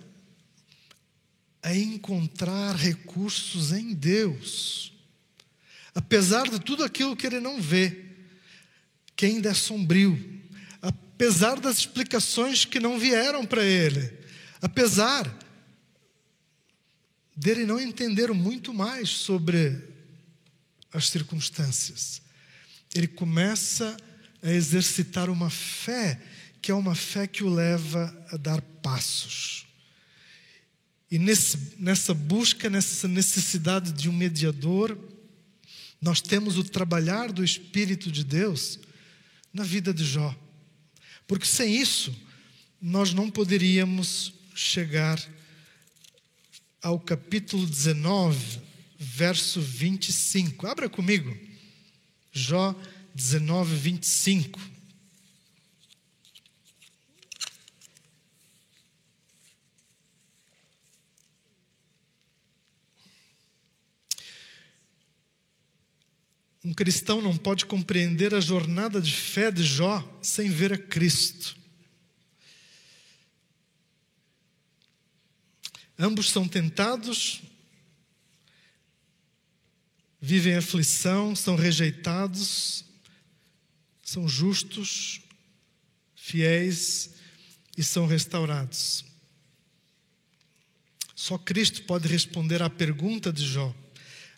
[1.62, 4.94] a encontrar recursos em Deus,
[5.94, 8.06] apesar de tudo aquilo que ele não vê,
[9.16, 10.36] que ainda é sombrio
[11.16, 14.12] apesar das explicações que não vieram para ele,
[14.62, 15.26] apesar
[17.36, 19.82] dele não entender muito mais sobre
[20.94, 22.22] as circunstâncias,
[22.94, 23.98] ele começa
[24.42, 26.22] a exercitar uma fé
[26.62, 29.68] que é uma fé que o leva a dar passos.
[31.12, 34.98] E nesse, nessa busca, nessa necessidade de um mediador,
[36.02, 38.80] nós temos o trabalhar do Espírito de Deus
[39.54, 40.36] na vida de Jó.
[41.28, 42.16] Porque sem isso,
[42.82, 45.20] nós não poderíamos chegar
[46.86, 48.62] ao capítulo 19,
[48.96, 50.68] verso 25.
[50.68, 51.36] Abra comigo.
[52.32, 52.76] Jó
[53.16, 54.60] 19, 25.
[66.64, 71.65] Um cristão não pode compreender a jornada de fé de Jó sem ver a Cristo.
[75.98, 77.42] Ambos são tentados,
[80.20, 82.84] vivem aflição, são rejeitados,
[84.04, 85.22] são justos,
[86.16, 87.12] fiéis
[87.78, 89.06] e são restaurados.
[91.16, 93.74] Só Cristo pode responder à pergunta de Jó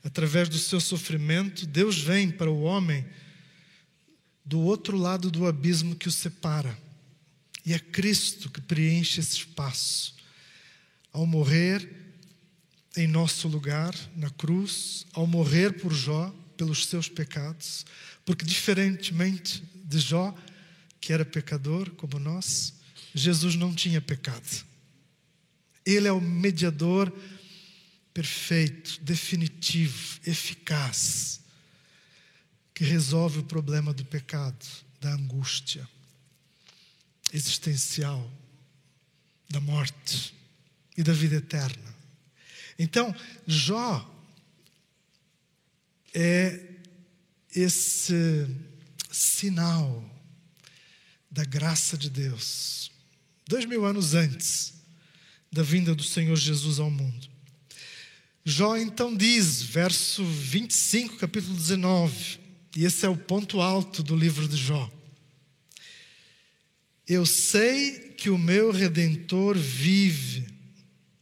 [0.08, 3.06] através do seu sofrimento, Deus vem para o homem
[4.46, 6.78] do outro lado do abismo que o separa.
[7.66, 10.16] E é Cristo que preenche esse espaço.
[11.18, 11.90] Ao morrer
[12.96, 17.88] em nosso lugar, na cruz, ao morrer por Jó, pelos seus pecados,
[18.24, 20.32] porque diferentemente de Jó,
[21.02, 22.76] que era pecador como nós,
[23.16, 24.64] Jesus não tinha pecado.
[25.84, 27.12] Ele é o mediador
[28.14, 31.42] perfeito, definitivo, eficaz,
[32.76, 34.64] que resolve o problema do pecado,
[35.02, 35.90] da angústia
[37.34, 38.32] existencial,
[39.50, 40.37] da morte
[40.98, 41.96] e da vida eterna.
[42.78, 44.14] Então, Jó
[46.14, 46.60] é
[47.56, 48.48] esse
[49.12, 50.04] sinal
[51.30, 52.92] da graça de Deus,
[53.48, 54.74] dois mil anos antes
[55.52, 57.28] da vinda do Senhor Jesus ao mundo.
[58.44, 62.40] Jó então diz, verso 25, capítulo 19,
[62.76, 64.92] e esse é o ponto alto do livro de Jó.
[67.08, 70.57] Eu sei que o meu redentor vive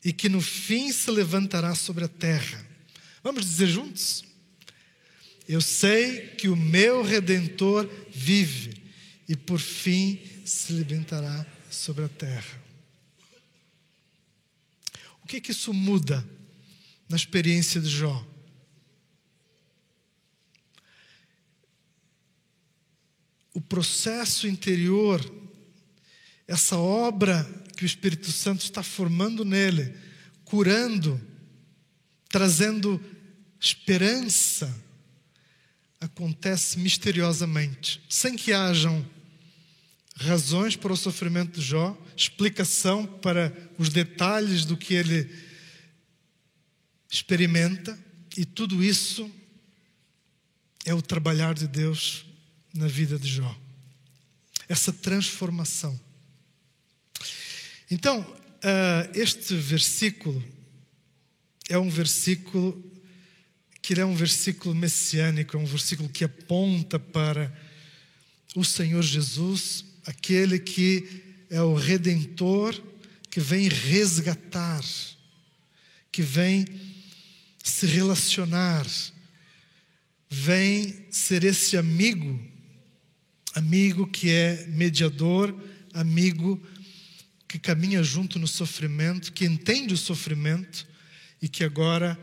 [0.05, 2.63] e que no fim se levantará sobre a terra.
[3.23, 4.23] Vamos dizer juntos?
[5.47, 8.83] Eu sei que o meu redentor vive
[9.27, 12.63] e por fim se levantará sobre a terra.
[15.23, 16.23] O que que isso muda
[17.09, 18.23] na experiência de Jó.
[23.51, 25.19] O processo interior,
[26.47, 29.95] essa obra que o Espírito Santo está formando nele,
[30.43, 31.19] curando,
[32.29, 33.03] trazendo
[33.59, 34.73] esperança,
[35.99, 39.05] acontece misteriosamente, sem que hajam
[40.15, 45.29] razões para o sofrimento de Jó, explicação para os detalhes do que ele
[47.11, 47.97] experimenta,
[48.37, 49.29] e tudo isso
[50.85, 52.25] é o trabalhar de Deus
[52.73, 53.57] na vida de Jó.
[54.67, 55.99] Essa transformação.
[57.89, 60.43] Então, uh, este versículo
[61.69, 62.83] é um versículo
[63.81, 67.55] que é um versículo messiânico, é um versículo que aponta para
[68.55, 71.07] o Senhor Jesus, aquele que
[71.51, 72.73] é o redentor
[73.29, 74.83] que vem resgatar,
[76.11, 76.65] que vem
[77.63, 78.87] se relacionar,
[80.29, 82.39] vem ser esse amigo,
[83.53, 85.53] amigo que é mediador,
[85.93, 86.59] amigo
[87.47, 90.87] que caminha junto no sofrimento, que entende o sofrimento
[91.41, 92.19] e que agora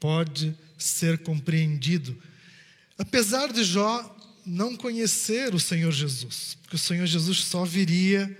[0.00, 2.16] pode ser compreendido.
[2.96, 8.36] Apesar de Jó não conhecer o Senhor Jesus, porque o Senhor Jesus só viria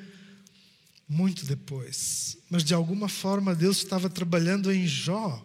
[1.08, 5.44] muito depois, mas de alguma forma Deus estava trabalhando em Jó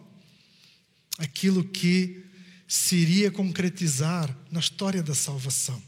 [1.18, 2.24] aquilo que
[2.66, 5.80] se iria concretizar na história da salvação.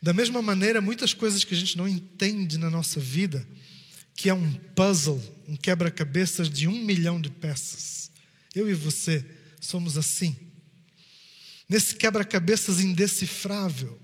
[0.00, 3.46] Da mesma maneira, muitas coisas que a gente não entende na nossa vida,
[4.14, 8.10] que é um puzzle, um quebra-cabeças de um milhão de peças.
[8.54, 9.24] Eu e você
[9.60, 10.36] somos assim.
[11.68, 14.00] Nesse quebra-cabeças indecifrável,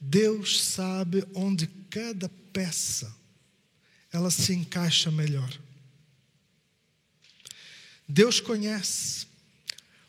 [0.00, 3.14] Deus sabe onde cada peça
[4.12, 5.52] ela se encaixa melhor.
[8.08, 9.26] Deus conhece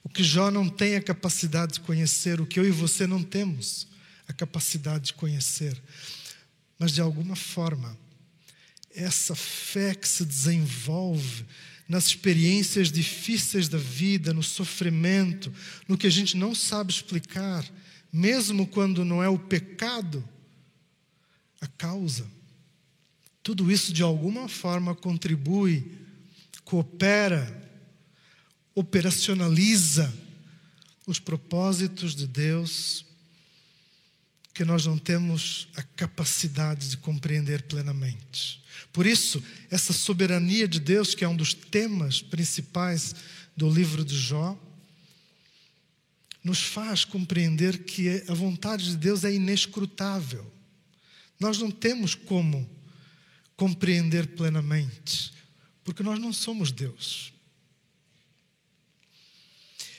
[0.03, 3.23] o que Jó não tem a capacidade de conhecer, o que eu e você não
[3.23, 3.87] temos
[4.27, 5.81] a capacidade de conhecer.
[6.77, 7.97] Mas de alguma forma,
[8.93, 11.45] essa fé que se desenvolve
[11.87, 15.53] nas experiências difíceis da vida, no sofrimento,
[15.87, 17.63] no que a gente não sabe explicar,
[18.11, 20.27] mesmo quando não é o pecado,
[21.61, 22.25] a causa.
[23.43, 25.91] Tudo isso de alguma forma contribui,
[26.63, 27.63] coopera,
[28.73, 30.11] operacionaliza
[31.05, 33.04] os propósitos de Deus
[34.55, 38.63] que nós não temos a capacidade de compreender plenamente.
[38.93, 43.13] Por isso, essa soberania de Deus, que é um dos temas principais
[43.55, 44.57] do livro de Jó,
[46.41, 50.49] nos faz compreender que a vontade de Deus é inescrutável.
[51.37, 52.69] Nós não temos como
[53.57, 55.33] compreender plenamente,
[55.83, 57.33] porque nós não somos Deus.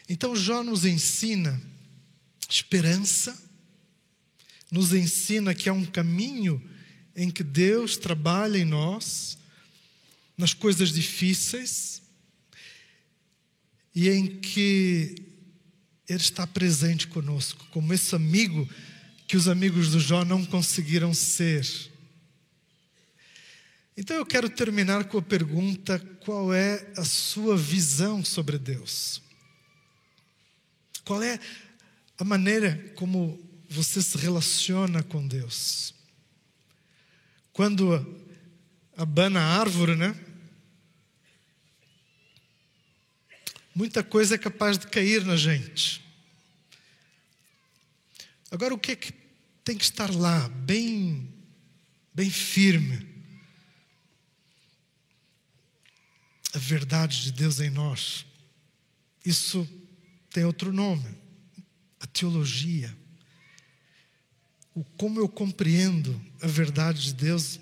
[0.09, 1.61] Então, Jó nos ensina
[2.49, 3.46] esperança,
[4.71, 6.62] nos ensina que há um caminho
[7.14, 9.39] em que Deus trabalha em nós,
[10.37, 12.03] nas coisas difíceis,
[13.95, 15.14] e em que
[16.09, 18.69] Ele está presente conosco, como esse amigo
[19.27, 21.67] que os amigos do Jó não conseguiram ser.
[23.97, 29.23] Então eu quero terminar com a pergunta: qual é a sua visão sobre Deus?
[31.05, 31.41] Qual é
[32.19, 35.95] a maneira como você se relaciona com Deus?
[37.53, 38.25] Quando
[38.97, 40.19] abana a árvore, né?
[43.75, 46.03] Muita coisa é capaz de cair na gente.
[48.51, 49.12] Agora, o que é que
[49.64, 51.35] tem que estar lá, bem,
[52.14, 53.07] bem firme?
[56.55, 58.25] A verdade de Deus em nós.
[59.25, 59.69] Isso
[60.31, 61.14] tem outro nome:
[62.01, 62.97] a teologia.
[64.77, 67.59] O como eu compreendo a verdade de Deus,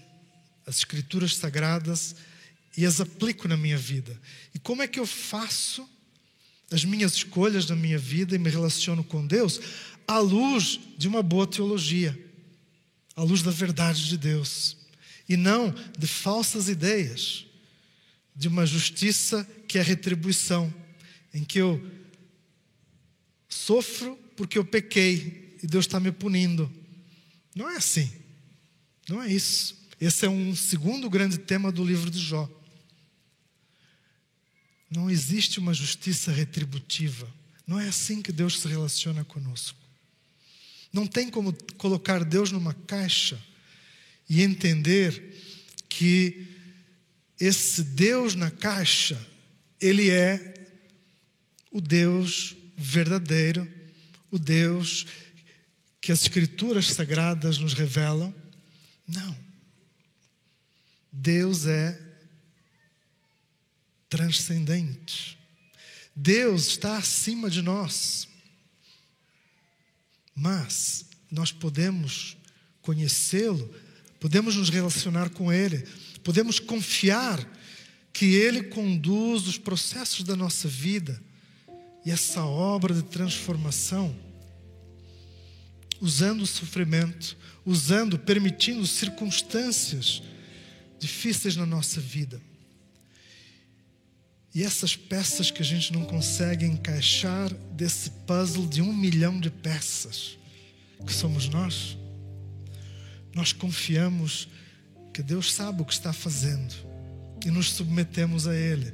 [0.66, 2.16] as Escrituras sagradas
[2.76, 4.20] e as aplico na minha vida.
[4.52, 5.88] E como é que eu faço
[6.72, 9.60] as minhas escolhas na minha vida e me relaciono com Deus
[10.08, 12.18] à luz de uma boa teologia,
[13.14, 14.76] à luz da verdade de Deus,
[15.28, 17.46] e não de falsas ideias,
[18.34, 20.74] de uma justiça que é retribuição,
[21.32, 21.80] em que eu
[23.48, 26.68] sofro porque eu pequei e Deus está me punindo.
[27.55, 28.11] Não é assim.
[29.09, 29.76] Não é isso.
[30.00, 32.50] Esse é um segundo grande tema do livro de Jó.
[34.90, 37.32] Não existe uma justiça retributiva.
[37.66, 39.78] Não é assim que Deus se relaciona conosco.
[40.92, 43.40] Não tem como colocar Deus numa caixa
[44.28, 45.42] e entender
[45.88, 46.46] que
[47.40, 49.20] esse Deus na caixa,
[49.80, 50.55] ele é
[51.70, 53.68] o Deus verdadeiro,
[54.30, 55.07] o Deus
[56.05, 58.34] que as Escrituras sagradas nos revelam.
[59.09, 59.34] Não.
[61.11, 61.98] Deus é
[64.07, 65.38] transcendente.
[66.14, 68.28] Deus está acima de nós.
[70.34, 72.36] Mas nós podemos
[72.82, 73.74] conhecê-lo,
[74.20, 75.88] podemos nos relacionar com Ele,
[76.22, 77.42] podemos confiar
[78.12, 81.18] que Ele conduz os processos da nossa vida
[82.05, 84.14] e essa obra de transformação,
[86.05, 87.34] usando o sofrimento,
[87.64, 90.22] usando, permitindo circunstâncias
[90.98, 92.38] difíceis na nossa vida.
[94.55, 99.48] E essas peças que a gente não consegue encaixar desse puzzle de um milhão de
[99.48, 100.38] peças,
[101.07, 101.96] que somos nós,
[103.34, 104.46] nós confiamos
[105.12, 106.74] que Deus sabe o que está fazendo
[107.46, 108.92] e nos submetemos a Ele.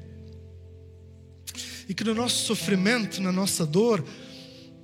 [1.88, 4.06] E que no nosso sofrimento, na nossa dor,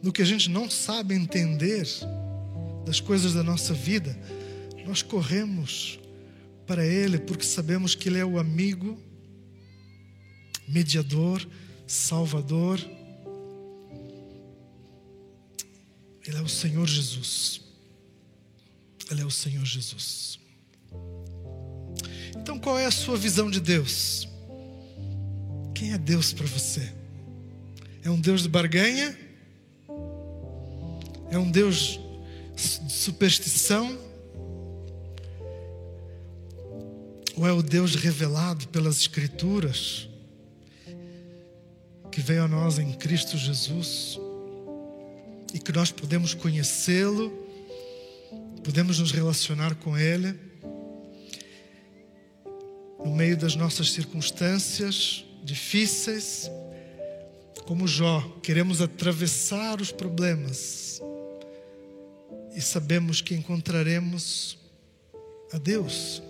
[0.03, 1.86] no que a gente não sabe entender
[2.84, 4.16] das coisas da nossa vida,
[4.86, 5.99] nós corremos
[6.66, 8.99] para Ele porque sabemos que Ele é o amigo
[10.68, 11.47] mediador,
[11.86, 12.78] salvador.
[16.26, 17.61] Ele é o Senhor Jesus.
[19.11, 20.40] Ele é o Senhor Jesus.
[22.36, 24.28] Então, qual é a sua visão de Deus?
[25.74, 26.92] Quem é Deus para você?
[28.03, 29.26] É um Deus de barganha?
[31.31, 32.01] É um Deus
[32.55, 33.99] de superstição?
[37.37, 40.09] Ou é o Deus revelado pelas Escrituras?
[42.16, 44.18] que veio a nós em Cristo Jesus
[45.53, 47.31] e que nós podemos conhecê-lo,
[48.64, 50.35] podemos nos relacionar com Ele
[53.05, 56.51] no meio das nossas circunstâncias difíceis,
[57.66, 61.03] como Jó, queremos atravessar os problemas
[62.57, 64.57] e sabemos que encontraremos
[65.53, 66.23] a Deus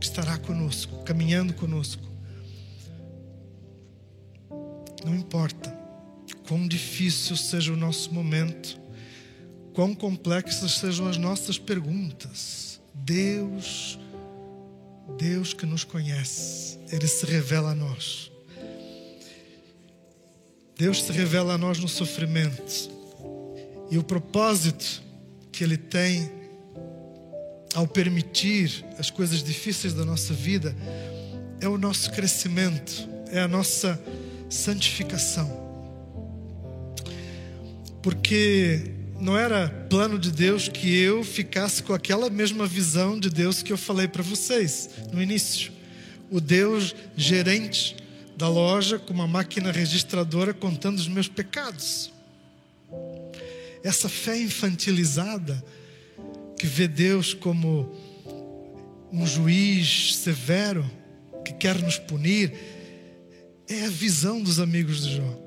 [0.00, 2.02] que estará conosco, caminhando conosco.
[5.04, 5.70] Não importa
[6.46, 8.80] quão difícil seja o nosso momento,
[9.74, 13.98] quão complexas sejam as nossas perguntas, Deus,
[15.18, 18.32] Deus que nos conhece, Ele se revela a nós.
[20.74, 22.96] Deus se revela a nós no sofrimento.
[23.90, 25.06] E o propósito
[25.58, 26.30] que Ele tem
[27.74, 30.72] ao permitir as coisas difíceis da nossa vida
[31.60, 34.00] é o nosso crescimento, é a nossa
[34.48, 35.50] santificação.
[38.00, 43.60] Porque não era plano de Deus que eu ficasse com aquela mesma visão de Deus
[43.60, 45.72] que eu falei para vocês no início.
[46.30, 47.96] O Deus gerente
[48.36, 52.12] da loja com uma máquina registradora contando os meus pecados.
[53.88, 55.64] Essa fé infantilizada
[56.58, 57.90] que vê Deus como
[59.10, 60.84] um juiz severo
[61.42, 62.52] que quer nos punir
[63.66, 65.42] é a visão dos amigos de Jó.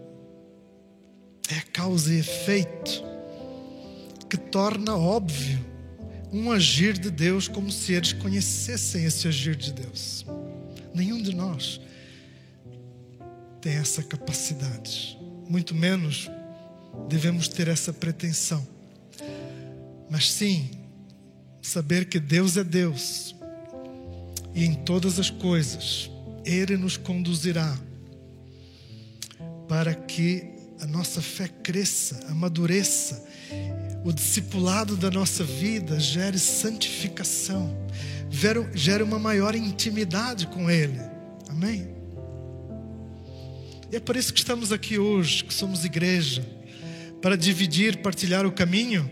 [1.51, 3.03] É a causa e efeito
[4.27, 5.63] que torna óbvio
[6.33, 10.25] um agir de Deus como se eles conhecessem esse agir de Deus.
[10.95, 11.79] Nenhum de nós
[13.61, 15.15] tem essa capacidade,
[15.47, 16.27] muito menos
[17.07, 18.65] devemos ter essa pretensão.
[20.09, 20.69] Mas sim,
[21.61, 23.35] saber que Deus é Deus
[24.53, 26.09] e em todas as coisas
[26.45, 27.77] Ele nos conduzirá
[29.67, 30.43] para que
[30.81, 33.23] a nossa fé cresça, amadureça
[34.03, 37.71] o discipulado da nossa vida gere santificação,
[38.73, 40.99] gere uma maior intimidade com Ele.
[41.47, 41.87] Amém?
[43.91, 46.43] E é por isso que estamos aqui hoje, que somos igreja,
[47.21, 49.09] para dividir, partilhar o caminho,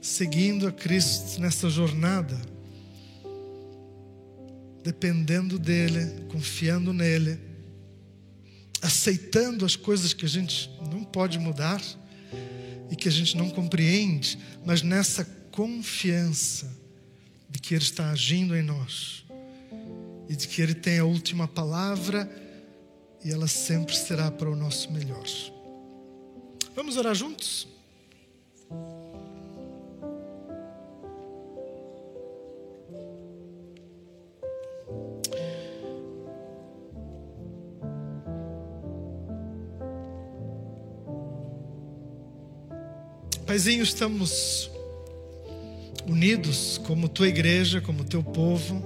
[0.00, 2.40] seguindo a Cristo nessa jornada,
[4.82, 7.38] dependendo dEle, confiando nele,
[8.80, 11.82] aceitando as coisas que a gente não pode mudar
[12.90, 16.70] e que a gente não compreende, mas nessa confiança
[17.48, 19.24] de que Ele está agindo em nós
[20.28, 22.30] e de que Ele tem a última palavra
[23.24, 25.24] e ela sempre será para o nosso melhor.
[26.74, 27.68] Vamos orar juntos?
[43.46, 44.68] Paizinho, estamos
[46.08, 48.82] unidos como tua igreja, como teu povo,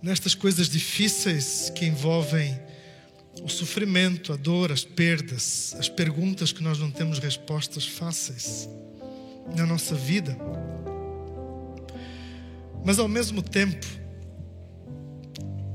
[0.00, 2.56] nestas coisas difíceis que envolvem
[3.40, 8.68] o sofrimento, a dor, as perdas, as perguntas que nós não temos respostas fáceis
[9.56, 10.36] na nossa vida.
[12.84, 13.86] Mas ao mesmo tempo,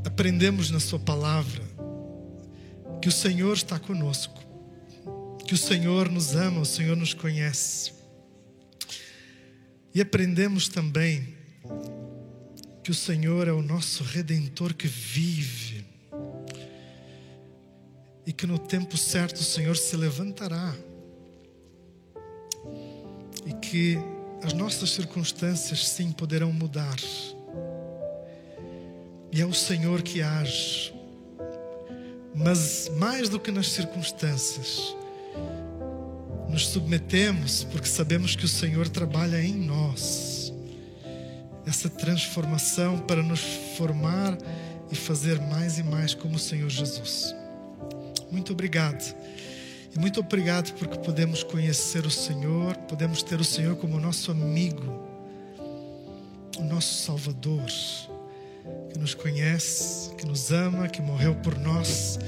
[0.05, 1.63] aprendemos na Sua palavra
[3.01, 4.47] que o Senhor está conosco
[5.47, 7.93] que o Senhor nos ama, o Senhor nos conhece.
[9.95, 11.35] E aprendemos também
[12.83, 15.76] que o Senhor é o nosso redentor que vive.
[18.27, 20.75] E que no tempo certo o Senhor se levantará.
[23.45, 23.97] E que
[24.43, 26.97] as nossas circunstâncias sim poderão mudar.
[29.31, 30.93] E é o Senhor que age.
[32.35, 34.93] Mas mais do que nas circunstâncias,
[36.49, 40.53] nos submetemos porque sabemos que o Senhor trabalha em nós.
[41.65, 43.39] Essa transformação para nos
[43.77, 44.37] formar
[44.91, 47.33] e fazer mais e mais como o Senhor Jesus.
[48.31, 49.15] Muito obrigado.
[49.95, 54.83] E muito obrigado porque podemos conhecer o Senhor, podemos ter o Senhor como nosso amigo,
[56.57, 57.65] o nosso Salvador,
[58.91, 62.19] que nos conhece, que nos ama, que morreu por nós,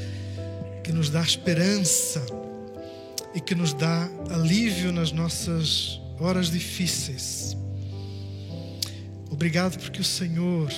[0.83, 2.25] que nos dá esperança
[3.35, 7.55] e que nos dá alívio nas nossas horas difíceis.
[9.29, 10.73] Obrigado porque o Senhor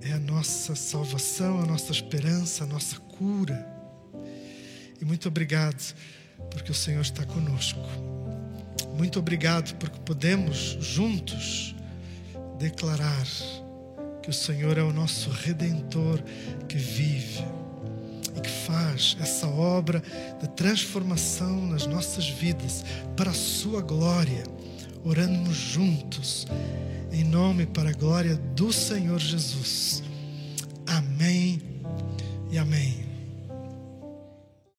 [0.00, 3.73] é a nossa salvação, a nossa esperança, a nossa cura.
[5.00, 5.94] E muito obrigado
[6.50, 7.80] porque o Senhor está conosco.
[8.96, 11.74] Muito obrigado porque podemos juntos
[12.58, 13.26] declarar
[14.22, 16.22] que o Senhor é o nosso redentor
[16.68, 17.44] que vive
[18.36, 20.02] e que faz essa obra
[20.40, 22.84] de transformação nas nossas vidas
[23.16, 24.44] para a Sua glória.
[25.04, 26.46] Oramos juntos,
[27.12, 30.02] em nome para a glória do Senhor Jesus.
[30.86, 31.60] Amém
[32.50, 33.03] e amém.